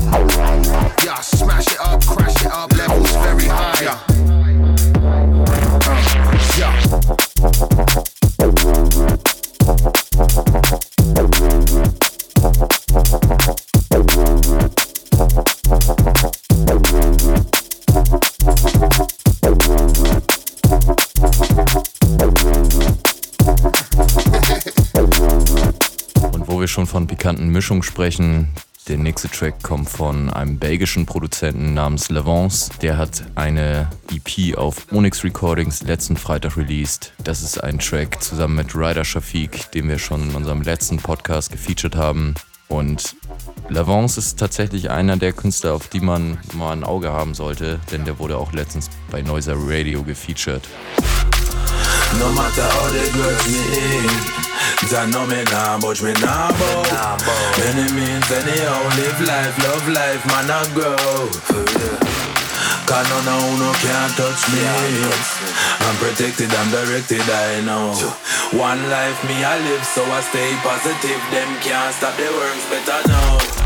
Yeah, 1.05 1.21
smash 1.21 1.67
it 1.67 1.81
up, 1.81 2.03
crash 2.07 2.41
it 2.41 2.51
up. 2.51 2.73
Levels 2.73 3.13
very 3.13 3.45
high. 3.45 3.71
Schon 26.71 26.87
von 26.87 27.07
pikanten 27.07 27.49
Mischungen 27.49 27.83
sprechen, 27.83 28.49
der 28.89 28.99
nächste 28.99 29.29
Track 29.29 29.63
kommt 29.63 29.89
von 29.89 30.31
einem 30.31 30.59
belgischen 30.59 31.07
Produzenten 31.07 31.75
namens 31.75 32.09
Levance. 32.09 32.71
Der 32.81 32.97
hat 32.97 33.25
eine 33.35 33.89
EP 34.11 34.57
auf 34.57 34.91
Onyx 34.91 35.23
Recordings 35.23 35.83
letzten 35.83 36.17
Freitag 36.17 36.57
released. 36.57 37.13
Das 37.23 37.43
ist 37.43 37.63
ein 37.63 37.79
Track 37.79 38.23
zusammen 38.23 38.57
mit 38.57 38.75
Ryder 38.75 39.05
Shafiq, 39.05 39.71
den 39.73 39.89
wir 39.89 39.99
schon 39.99 40.31
in 40.31 40.35
unserem 40.35 40.63
letzten 40.63 40.97
Podcast 40.97 41.53
gefeatured 41.53 41.95
haben. 41.95 42.35
Und 42.69 43.15
Lavance 43.69 44.19
ist 44.19 44.39
tatsächlich 44.39 44.91
einer 44.91 45.17
der 45.17 45.35
Künstler, 45.35 45.75
auf 45.75 45.89
die 45.89 46.01
man 46.01 46.39
mal 46.55 46.73
ein 46.73 46.83
Auge 46.83 47.13
haben 47.13 47.35
sollte, 47.35 47.79
denn 47.93 48.05
der 48.05 48.19
wurde 48.19 48.39
auch 48.39 48.53
letztens 48.53 48.91
bei 49.11 49.23
Noiser 49.23 49.55
Radio 49.57 50.03
gefeatured. 50.03 50.67
No 52.19 52.29
matter 54.83 54.97
how 54.97 54.99
they 55.01 55.01
grudge 55.01 55.01
me 55.01 55.01
I 55.01 55.07
know 55.11 55.27
me 55.27 55.45
nah 55.45 55.79
budge, 55.81 56.03
me 56.03 56.13
nah 56.21 56.51
bow. 56.53 57.63
Any 57.65 57.93
means 57.93 58.31
anyhow, 58.31 58.83
live 58.97 59.21
life, 59.27 59.57
love 59.65 59.89
life, 59.89 60.27
man 60.27 60.51
I 60.51 60.65
grow. 60.75 61.29
Cause 62.87 63.09
none 63.09 63.29
of 63.29 63.59
no 63.61 63.73
can't 63.79 64.13
touch 64.17 64.43
me. 64.51 64.61
I'm 65.81 65.97
protected, 65.97 66.53
I'm 66.53 66.71
directed, 66.71 67.23
I 67.23 67.61
know. 67.63 67.95
One 68.59 68.83
life 68.91 69.23
me 69.29 69.45
I 69.45 69.59
live, 69.59 69.85
so 69.85 70.03
I 70.05 70.21
stay 70.23 70.55
positive. 70.63 71.21
Them 71.31 71.61
can't 71.63 71.95
stop 71.95 72.17
the 72.17 72.25
works, 72.25 72.69
better 72.69 73.09
know. 73.09 73.60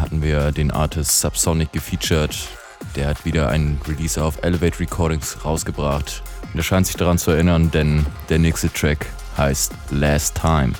Hatten 0.00 0.22
wir 0.22 0.52
den 0.52 0.70
Artist 0.70 1.20
Subsonic 1.20 1.72
gefeatured. 1.72 2.36
Der 2.94 3.08
hat 3.08 3.24
wieder 3.24 3.48
ein 3.48 3.80
Release 3.86 4.22
auf 4.22 4.42
Elevate 4.42 4.80
Recordings 4.80 5.44
rausgebracht. 5.44 6.22
Und 6.52 6.60
er 6.60 6.62
scheint 6.62 6.86
sich 6.86 6.96
daran 6.96 7.18
zu 7.18 7.30
erinnern, 7.30 7.70
denn 7.70 8.06
der 8.28 8.38
nächste 8.38 8.72
Track 8.72 9.06
heißt 9.36 9.72
Last 9.90 10.40
Time. 10.40 10.72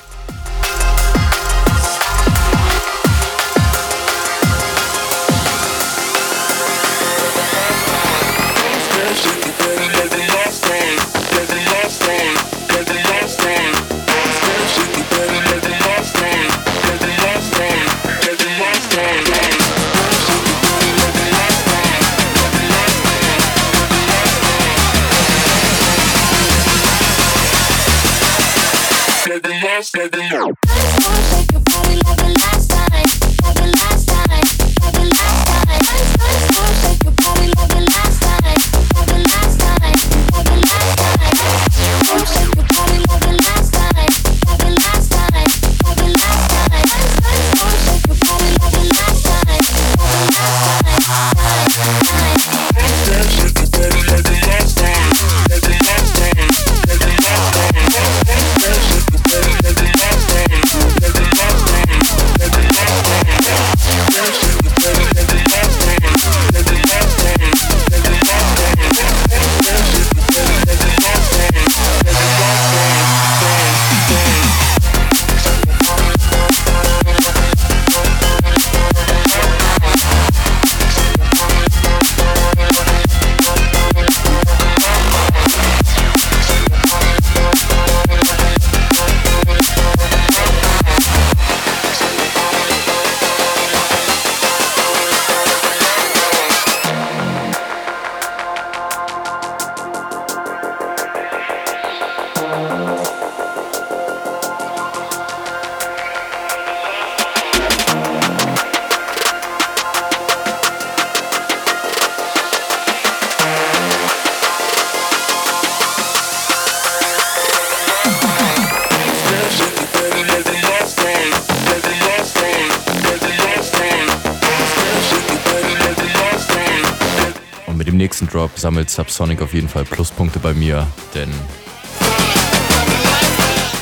Subsonic 128.96 129.42
auf 129.42 129.52
jeden 129.52 129.68
Fall 129.68 129.84
Pluspunkte 129.84 130.38
bei 130.38 130.54
mir, 130.54 130.86
denn 131.12 131.30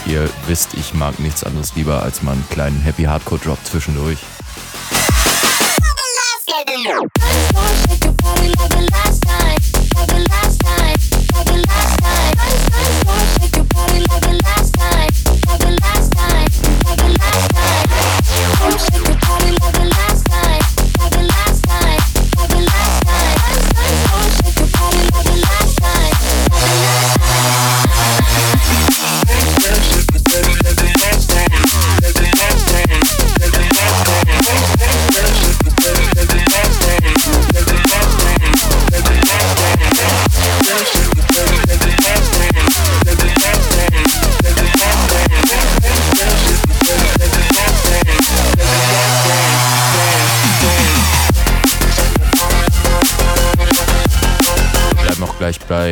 ihr 0.06 0.28
wisst, 0.48 0.74
ich 0.74 0.92
mag 0.92 1.20
nichts 1.20 1.44
anderes 1.44 1.76
lieber 1.76 2.02
als 2.02 2.22
mal 2.22 2.32
einen 2.32 2.48
kleinen 2.50 2.80
Happy 2.80 3.04
Hardcore 3.04 3.40
Drop 3.40 3.58
zwischendurch. 3.64 4.18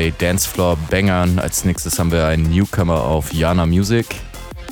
Bei 0.02 0.12
Dancefloor 0.18 0.76
Bangern. 0.90 1.38
Als 1.38 1.64
nächstes 1.64 2.00
haben 2.00 2.10
wir 2.10 2.26
einen 2.26 2.50
Newcomer 2.50 3.04
auf 3.04 3.32
Yana 3.32 3.66
Music. 3.66 4.06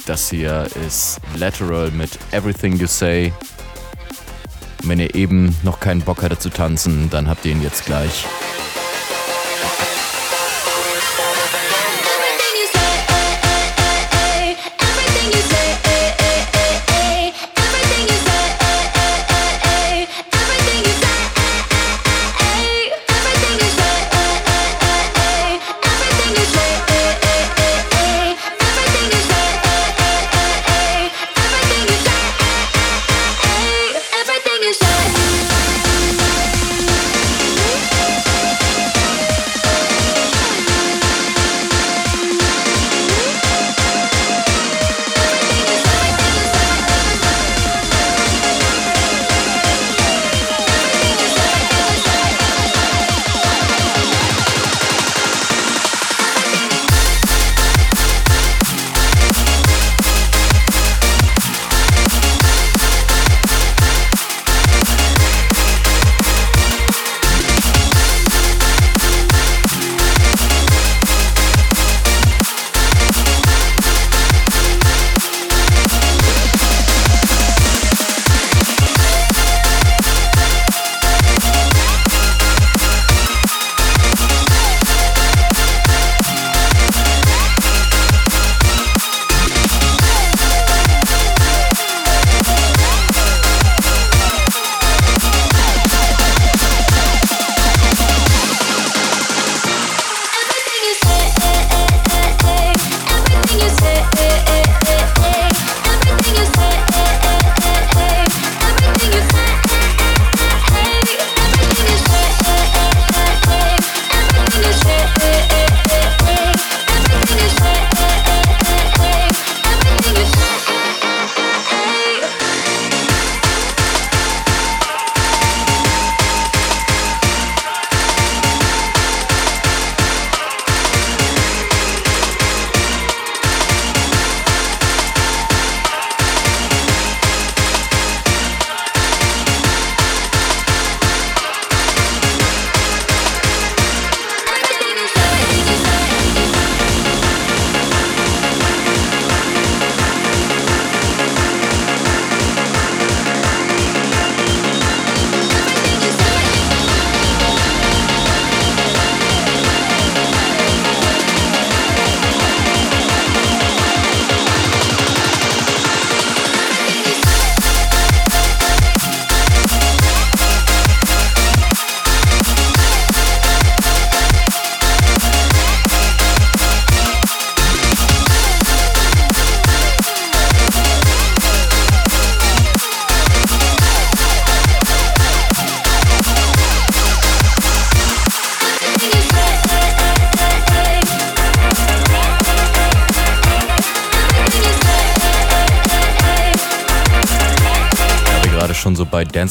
Das 0.04 0.28
hier 0.28 0.66
ist 0.84 1.20
Lateral 1.36 1.92
mit 1.92 2.10
Everything 2.32 2.76
You 2.76 2.88
Say. 2.88 3.32
Wenn 4.82 4.98
ihr 4.98 5.14
eben 5.14 5.54
noch 5.62 5.78
keinen 5.78 6.00
Bock 6.00 6.24
hattet 6.24 6.42
zu 6.42 6.48
tanzen, 6.48 7.10
dann 7.10 7.28
habt 7.28 7.44
ihr 7.44 7.52
ihn 7.52 7.62
jetzt 7.62 7.86
gleich. 7.86 8.26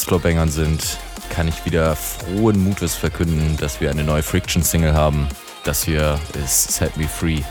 Dancefloor-Bangern 0.10 0.50
sind, 0.50 0.98
kann 1.30 1.48
ich 1.48 1.66
wieder 1.66 1.96
frohen 1.96 2.64
Mutes 2.64 2.96
verkünden, 2.96 3.58
dass 3.58 3.80
wir 3.80 3.92
eine 3.92 4.04
neue 4.04 4.24
Friction-Single 4.24 4.94
haben. 4.94 5.28
Das 5.64 5.84
hier 5.84 6.20
ist 6.44 6.72
Set 6.72 6.98
Me 6.98 7.08
Free. 7.08 7.42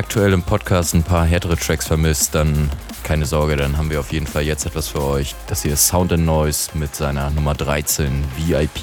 Aktuell 0.00 0.32
im 0.32 0.42
Podcast 0.42 0.94
ein 0.94 1.02
paar 1.02 1.26
härtere 1.26 1.58
Tracks 1.58 1.86
vermisst, 1.86 2.34
dann 2.34 2.70
keine 3.02 3.26
Sorge, 3.26 3.56
dann 3.56 3.76
haben 3.76 3.90
wir 3.90 4.00
auf 4.00 4.12
jeden 4.12 4.26
Fall 4.26 4.44
jetzt 4.44 4.64
etwas 4.64 4.88
für 4.88 5.04
euch. 5.04 5.34
Das 5.46 5.60
hier 5.60 5.74
ist 5.74 5.86
Sound 5.88 6.10
and 6.10 6.24
Noise 6.24 6.70
mit 6.72 6.96
seiner 6.96 7.28
Nummer 7.28 7.52
13 7.52 8.24
VIP. 8.38 8.80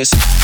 Noise. 0.00 0.39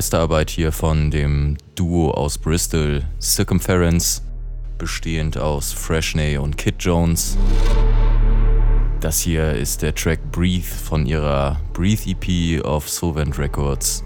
Meisterarbeit 0.00 0.48
hier 0.48 0.72
von 0.72 1.10
dem 1.10 1.58
Duo 1.74 2.12
aus 2.12 2.38
Bristol, 2.38 3.02
Circumference, 3.20 4.22
bestehend 4.78 5.36
aus 5.36 5.74
Freshney 5.74 6.38
und 6.38 6.56
Kid 6.56 6.76
Jones. 6.78 7.36
Das 9.00 9.20
hier 9.20 9.52
ist 9.52 9.82
der 9.82 9.94
Track 9.94 10.32
Breathe 10.32 10.64
von 10.64 11.04
ihrer 11.04 11.60
Breathe 11.74 12.08
EP 12.08 12.64
auf 12.64 12.88
Sovent 12.88 13.38
Records. 13.38 14.02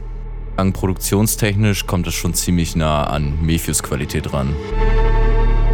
Ang 0.56 0.72
produktionstechnisch 0.72 1.86
kommt 1.86 2.08
es 2.08 2.14
schon 2.14 2.34
ziemlich 2.34 2.74
nah 2.74 3.04
an 3.04 3.40
Mephews 3.40 3.80
Qualität 3.80 4.32
ran. 4.32 4.52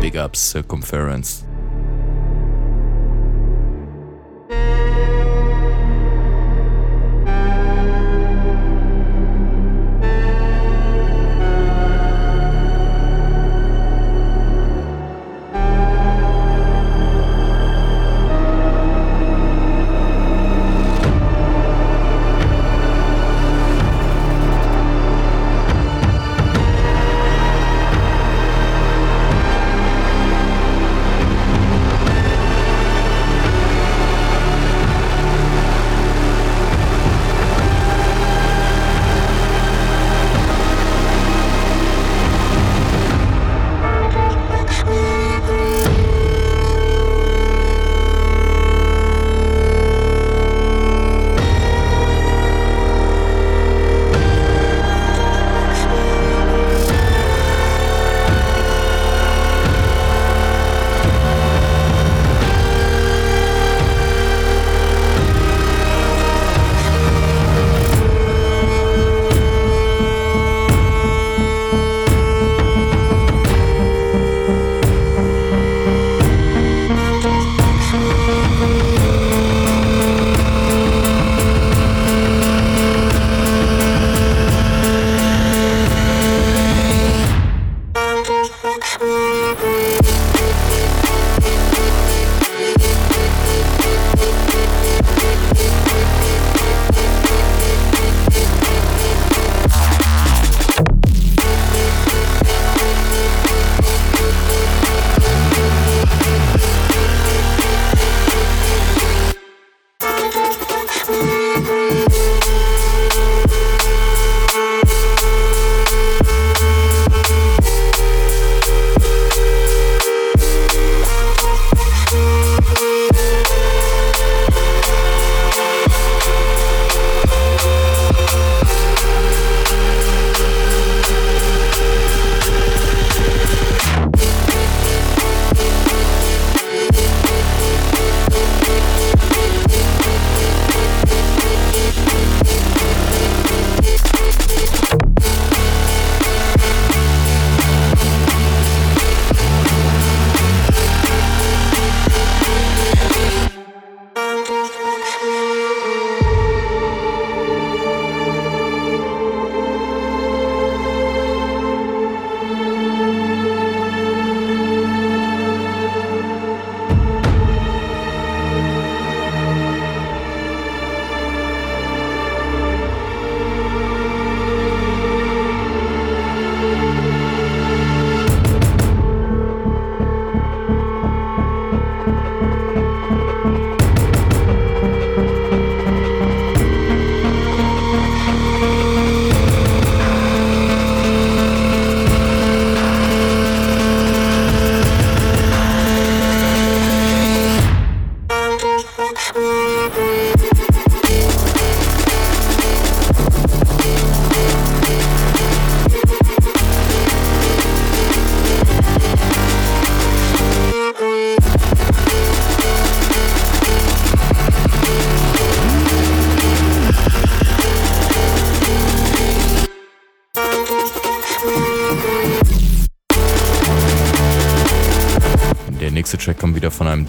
Big 0.03 0.16
Ups 0.16 0.51
Circumference. 0.51 1.47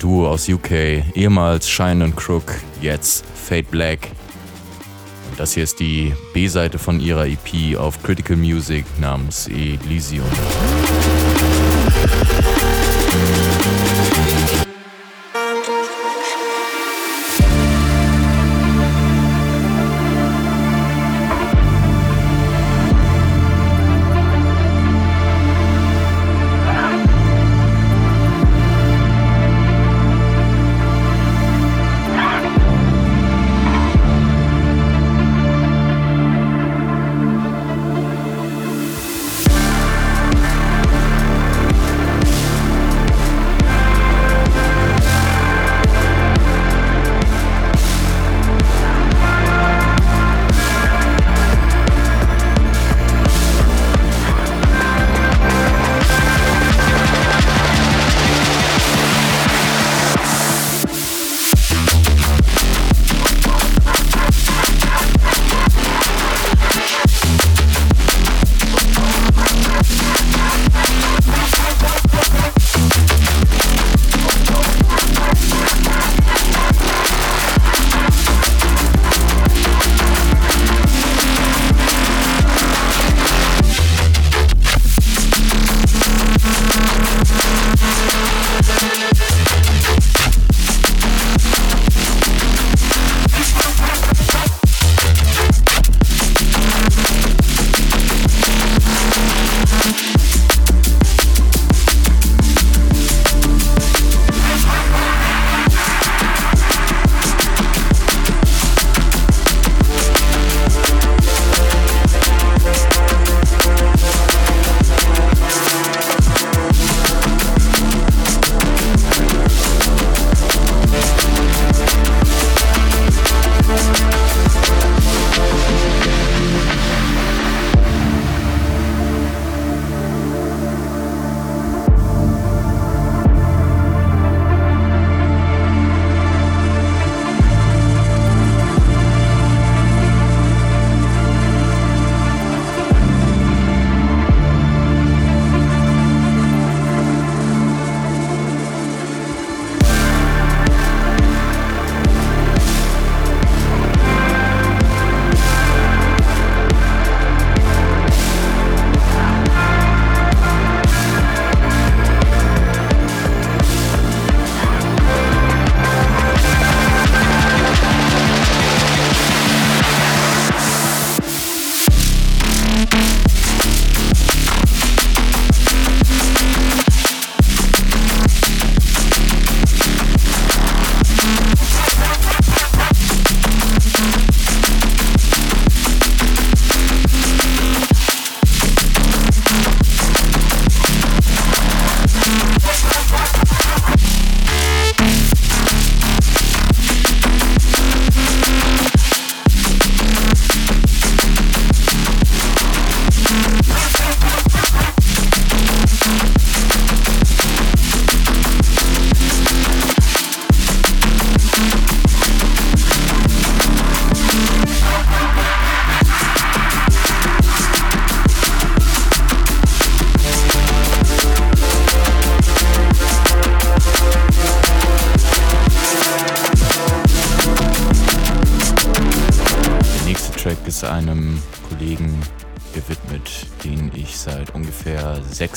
Duo 0.02 0.28
aus 0.28 0.50
UK, 0.50 0.72
ehemals 1.14 1.70
Shine 1.70 2.04
and 2.04 2.18
Crook, 2.18 2.56
jetzt 2.82 3.24
Fade 3.36 3.68
Black. 3.70 4.10
Und 5.30 5.40
das 5.40 5.54
hier 5.54 5.64
ist 5.64 5.80
die 5.80 6.12
B-Seite 6.34 6.80
von 6.80 7.00
ihrer 7.00 7.28
EP 7.28 7.78
auf 7.78 8.02
Critical 8.02 8.36
Music 8.36 8.84
namens 9.00 9.48
Elysium. 9.48 10.26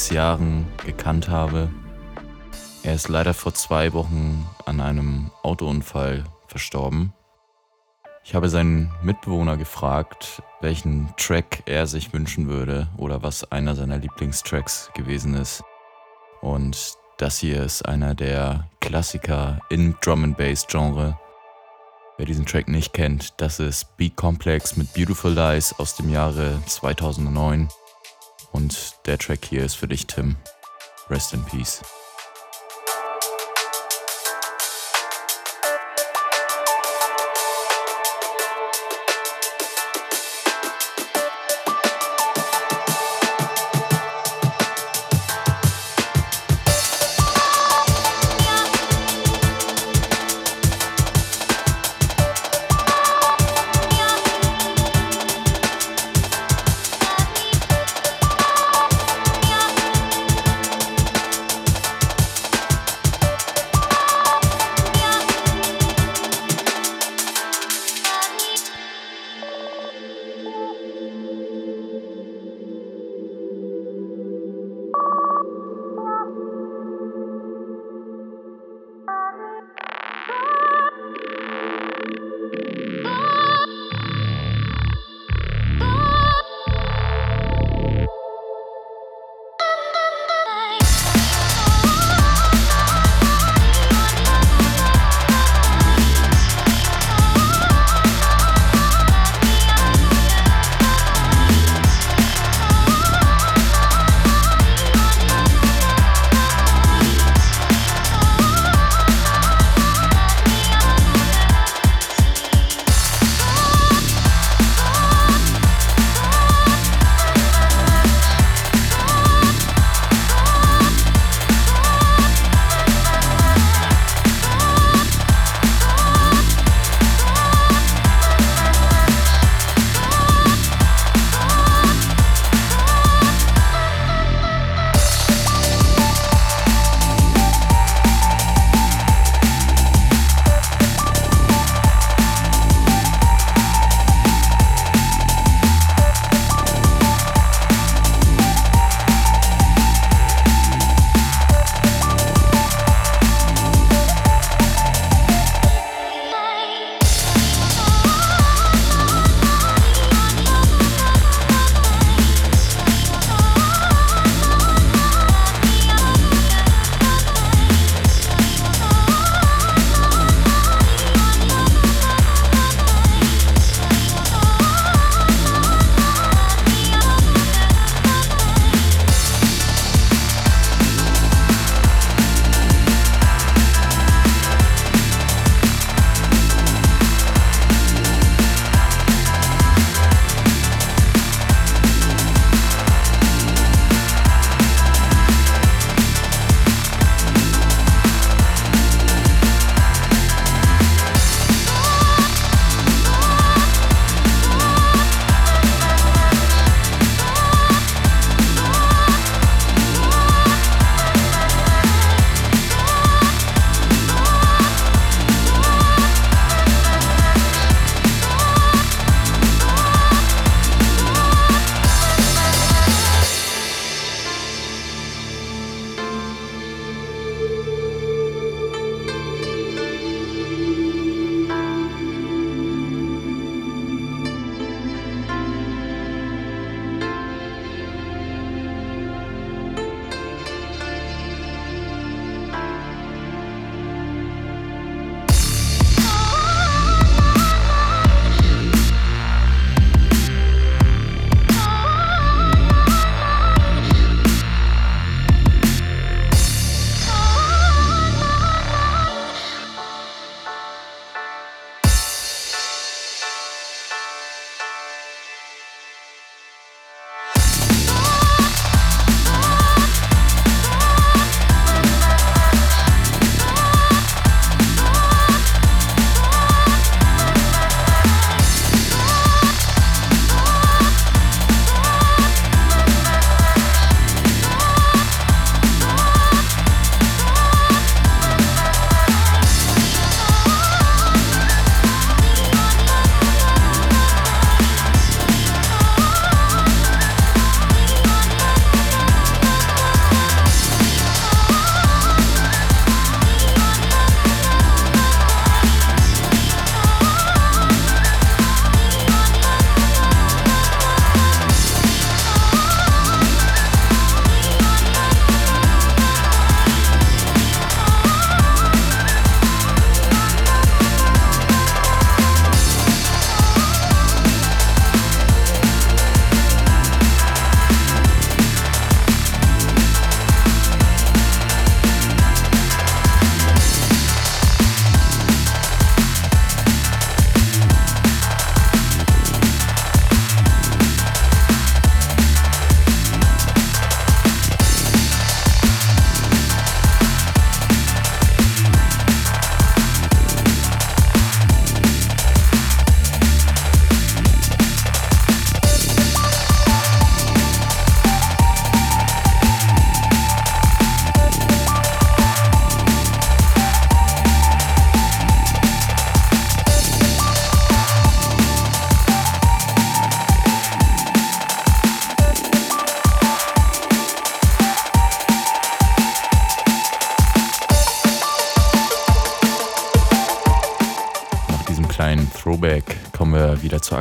Sechs 0.05 0.15
Jahren 0.15 0.67
gekannt 0.85 1.29
habe. 1.29 1.71
Er 2.83 2.95
ist 2.95 3.09
leider 3.09 3.33
vor 3.33 3.55
zwei 3.55 3.95
Wochen 3.95 4.47
an 4.67 4.83
einem 4.83 5.31
Autounfall 5.43 6.25
verstorben. 6.47 7.15
Ich 8.23 8.35
habe 8.35 8.51
seinen 8.51 8.93
Mitbewohner 9.03 9.57
gefragt, 9.57 10.43
welchen 10.61 11.09
Track 11.17 11.63
er 11.65 11.87
sich 11.87 12.13
wünschen 12.13 12.49
würde 12.49 12.89
oder 12.99 13.23
was 13.23 13.51
einer 13.51 13.75
seiner 13.75 13.97
Lieblingstracks 13.97 14.91
gewesen 14.95 15.35
ist. 15.35 15.63
Und 16.43 16.97
das 17.17 17.39
hier 17.39 17.63
ist 17.63 17.89
einer 17.89 18.15
der 18.15 18.69
Klassiker 18.81 19.61
im 19.71 19.97
Drum 20.03 20.25
and 20.25 20.37
Bass 20.37 20.67
Genre. 20.67 21.19
Wer 22.19 22.27
diesen 22.27 22.45
Track 22.45 22.69
nicht 22.69 22.93
kennt, 22.93 23.41
das 23.41 23.59
ist 23.59 23.97
Beat 23.97 24.17
Complex 24.17 24.77
mit 24.77 24.93
Beautiful 24.93 25.33
Lies 25.33 25.75
aus 25.79 25.97
dem 25.97 26.11
Jahre 26.11 26.61
2009. 26.67 27.71
Und 28.55 28.95
der 29.07 29.19
Track 29.19 29.47
hier 29.47 29.65
ist 29.65 29.75
für 29.75 29.89
dich, 29.89 30.07
Tim. 30.07 30.37
Rest 31.11 31.35
in 31.35 31.45
Peace. 31.45 31.83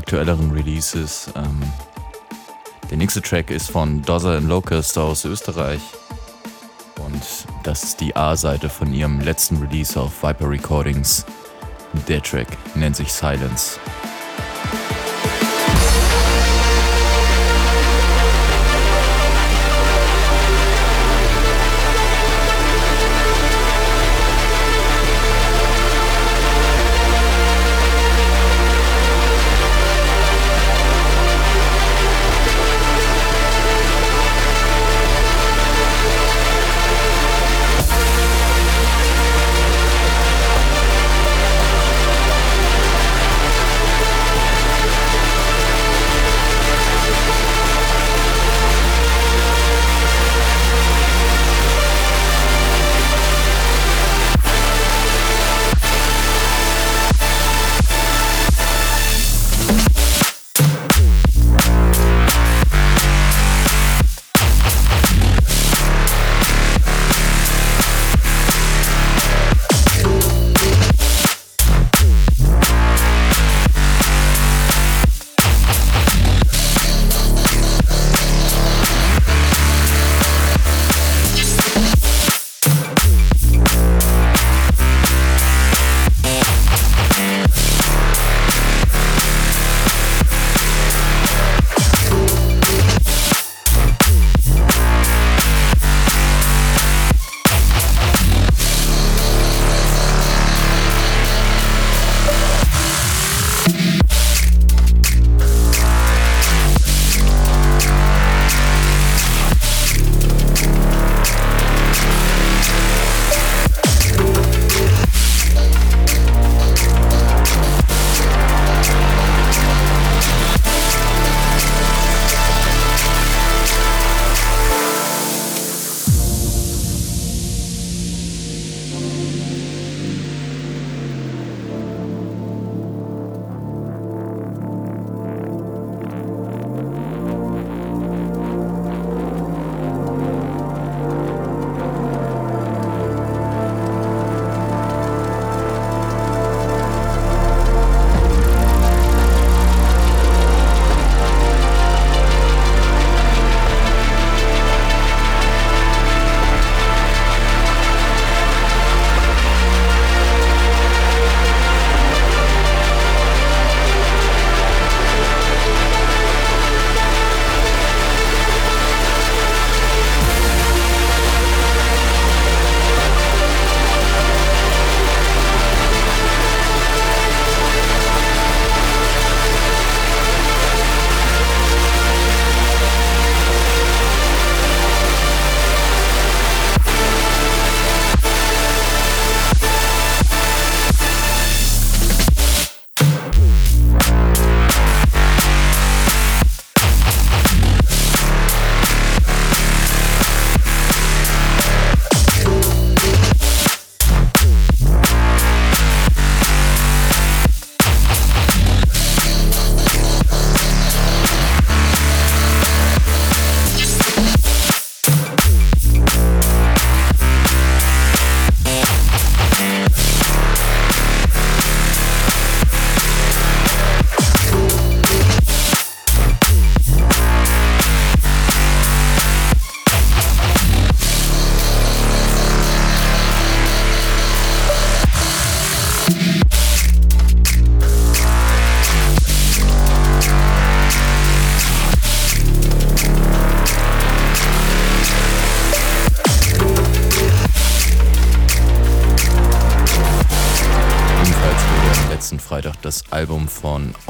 Aktuelleren 0.04 0.52
Releases. 0.52 1.32
Ähm, 1.34 1.62
der 2.90 2.98
nächste 2.98 3.22
Track 3.22 3.50
ist 3.50 3.72
von 3.72 4.02
Dozer 4.02 4.42
Locust 4.42 4.98
aus 4.98 5.24
Österreich. 5.24 5.80
Und 7.06 7.24
das 7.64 7.86
ist 7.86 8.02
die 8.02 8.14
A-Seite 8.14 8.68
von 8.68 8.94
ihrem 8.94 9.22
letzten 9.22 9.56
Release 9.64 9.98
auf 9.98 10.22
Viper 10.22 10.50
Recordings. 10.50 11.26
Der 12.10 12.22
Track 12.22 12.50
nennt 12.76 12.98
sich 12.98 13.14
Silence. 13.14 13.80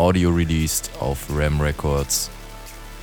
Audio 0.03 0.31
released 0.31 0.91
auf 0.99 1.17
Ram 1.30 1.61
Records. 1.61 2.30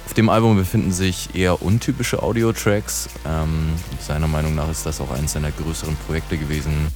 Auf 0.04 0.12
dem 0.12 0.28
Album 0.28 0.56
befinden 0.56 0.92
sich 0.92 1.34
eher 1.34 1.62
untypische 1.62 2.22
Audio-Tracks. 2.22 3.08
Ähm, 3.26 3.72
seiner 4.06 4.28
Meinung 4.28 4.54
nach 4.54 4.70
ist 4.70 4.84
das 4.84 5.00
auch 5.00 5.10
eines 5.10 5.32
seiner 5.32 5.50
größeren 5.50 5.96
Projekte 6.06 6.36
gewesen. 6.36 6.88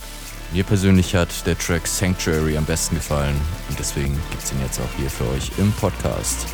Mir 0.53 0.63
persönlich 0.63 1.15
hat 1.15 1.47
der 1.47 1.57
Track 1.57 1.87
Sanctuary 1.87 2.59
am 2.59 2.67
besten 2.67 2.97
gefallen 2.97 3.41
und 3.71 3.79
deswegen 3.79 4.13
gibt 4.31 4.43
es 4.43 4.53
ihn 4.53 4.61
jetzt 4.61 4.79
auch 4.79 4.99
hier 4.99 5.09
für 5.09 5.27
euch 5.31 5.51
im 5.57 5.73
Podcast. 5.73 6.49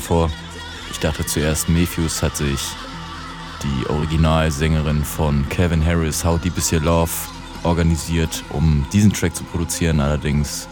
Vor. 0.00 0.30
Ich 0.90 0.98
dachte 0.98 1.26
zuerst, 1.26 1.68
Mayfuse 1.68 2.22
hat 2.22 2.36
sich 2.36 2.60
die 3.62 3.86
Originalsängerin 3.88 5.04
von 5.04 5.48
Kevin 5.48 5.84
Harris, 5.84 6.24
How 6.24 6.40
Deep 6.40 6.56
Is 6.58 6.72
Your 6.72 6.80
Love, 6.80 7.10
organisiert, 7.62 8.44
um 8.50 8.86
diesen 8.92 9.12
Track 9.12 9.34
zu 9.34 9.44
produzieren. 9.44 10.00
Allerdings 10.00 10.68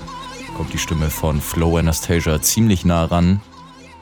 kommt 0.56 0.72
die 0.72 0.78
Stimme 0.78 1.10
von 1.10 1.40
Flo 1.40 1.76
Anastasia 1.76 2.40
ziemlich 2.40 2.84
nah 2.84 3.04
ran. 3.04 3.40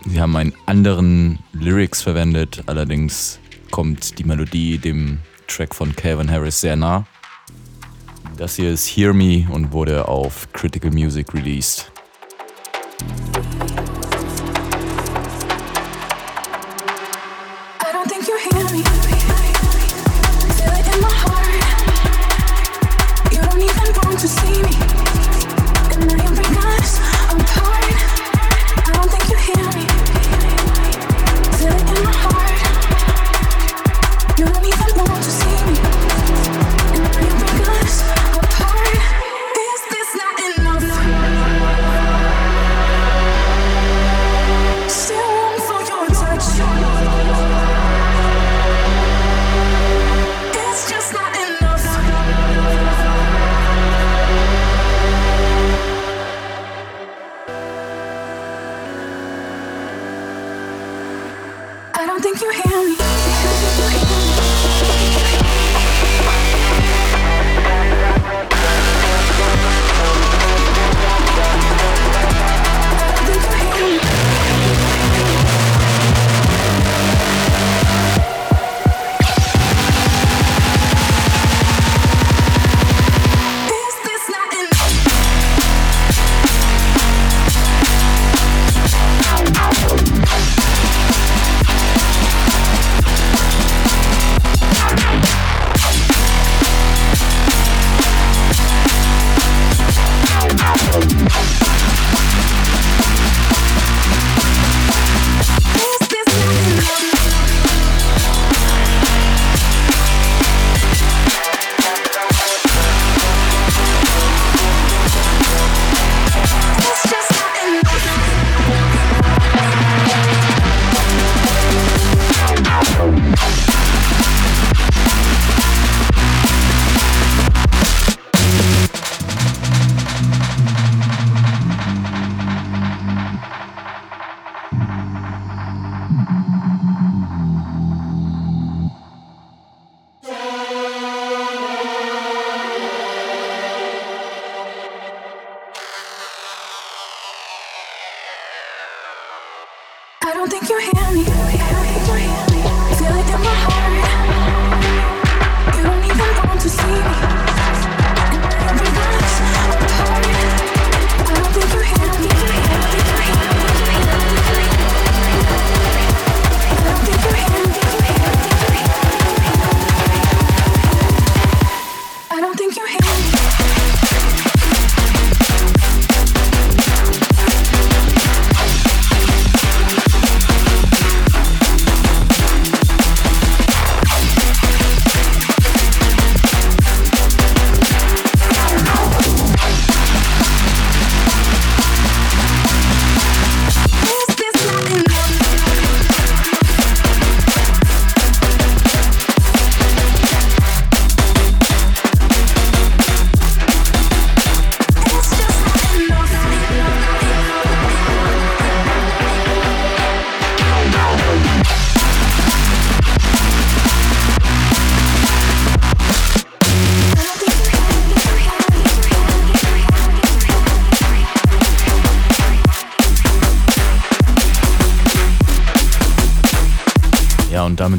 Sie 0.05 0.21
haben 0.21 0.37
einen 0.37 0.55
anderen 0.67 1.39
Lyrics 1.53 2.03
verwendet, 2.03 2.63
allerdings 2.67 3.39
kommt 3.71 4.19
die 4.19 4.25
Melodie 4.25 4.79
dem 4.79 5.21
Track 5.47 5.75
von 5.75 5.95
Kevin 5.95 6.31
Harris 6.31 6.61
sehr 6.61 6.77
nah. 6.77 7.07
Das 8.37 8.57
hier 8.57 8.71
ist 8.71 8.87
Hear 8.87 9.13
Me 9.13 9.47
und 9.51 9.73
wurde 9.73 10.09
auf 10.09 10.51
Critical 10.53 10.91
Music 10.91 11.35
released. 11.35 11.93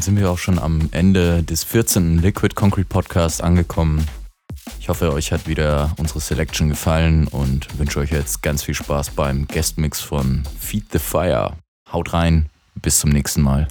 Damit 0.02 0.16
sind 0.16 0.24
wir 0.24 0.32
auch 0.32 0.38
schon 0.38 0.58
am 0.58 0.88
Ende 0.90 1.44
des 1.44 1.62
14. 1.62 2.18
Liquid 2.18 2.56
Concrete 2.56 2.88
Podcast 2.88 3.40
angekommen. 3.40 4.04
Ich 4.80 4.88
hoffe, 4.88 5.12
euch 5.12 5.30
hat 5.30 5.46
wieder 5.46 5.92
unsere 5.96 6.18
Selection 6.18 6.68
gefallen 6.68 7.28
und 7.28 7.78
wünsche 7.78 8.00
euch 8.00 8.10
jetzt 8.10 8.42
ganz 8.42 8.64
viel 8.64 8.74
Spaß 8.74 9.10
beim 9.10 9.46
Guestmix 9.46 10.00
von 10.00 10.42
Feed 10.58 10.90
the 10.90 10.98
Fire. 10.98 11.56
Haut 11.92 12.14
rein, 12.14 12.48
bis 12.74 12.98
zum 12.98 13.10
nächsten 13.10 13.42
Mal. 13.42 13.68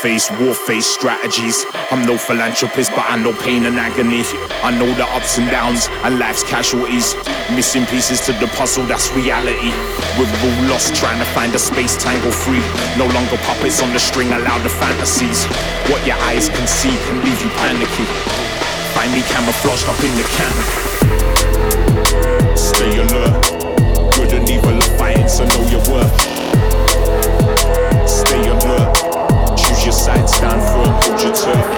Face, 0.00 0.30
war 0.40 0.54
face 0.54 0.86
strategies. 0.86 1.66
I'm 1.90 2.06
no 2.06 2.16
philanthropist, 2.16 2.90
but 2.96 3.04
I 3.08 3.16
know 3.20 3.34
pain 3.34 3.66
and 3.66 3.76
agony. 3.76 4.22
I 4.64 4.72
know 4.72 4.88
the 4.94 5.04
ups 5.12 5.36
and 5.36 5.50
downs 5.50 5.88
and 6.04 6.18
life's 6.18 6.42
casualties. 6.42 7.14
Missing 7.52 7.84
pieces 7.86 8.24
to 8.24 8.32
the 8.32 8.46
puzzle, 8.56 8.84
that's 8.86 9.12
reality. 9.12 9.72
We're 10.16 10.32
all 10.40 10.70
lost 10.72 10.94
trying 10.96 11.18
to 11.18 11.26
find 11.36 11.54
a 11.54 11.58
space 11.58 12.02
tangle 12.02 12.32
free. 12.32 12.64
No 12.96 13.12
longer 13.12 13.36
puppets 13.44 13.82
on 13.82 13.92
the 13.92 14.00
string, 14.00 14.32
allow 14.32 14.56
the 14.62 14.70
fantasies. 14.70 15.44
What 15.92 16.00
your 16.06 16.16
eyes 16.32 16.48
can 16.48 16.66
see 16.66 16.96
can 17.04 17.20
leave 17.20 17.40
you 17.44 17.50
panicky. 17.60 18.08
Find 18.96 19.12
me 19.12 19.20
camouflaged 19.28 19.84
up 19.84 20.00
in 20.00 20.16
the 20.16 20.24
canopy. 20.40 20.80
Stay 22.56 22.96
alert. 23.04 23.36
Good 24.16 24.32
and 24.32 24.48
evil 24.48 24.76
are 24.76 24.96
fighting, 24.96 25.28
so 25.28 25.44
know 25.44 25.68
your 25.68 25.84
worth. 25.92 26.39
stand 30.30 30.62
for 30.62 30.80
a 30.80 31.00
culture 31.00 31.32
too. 31.32 31.69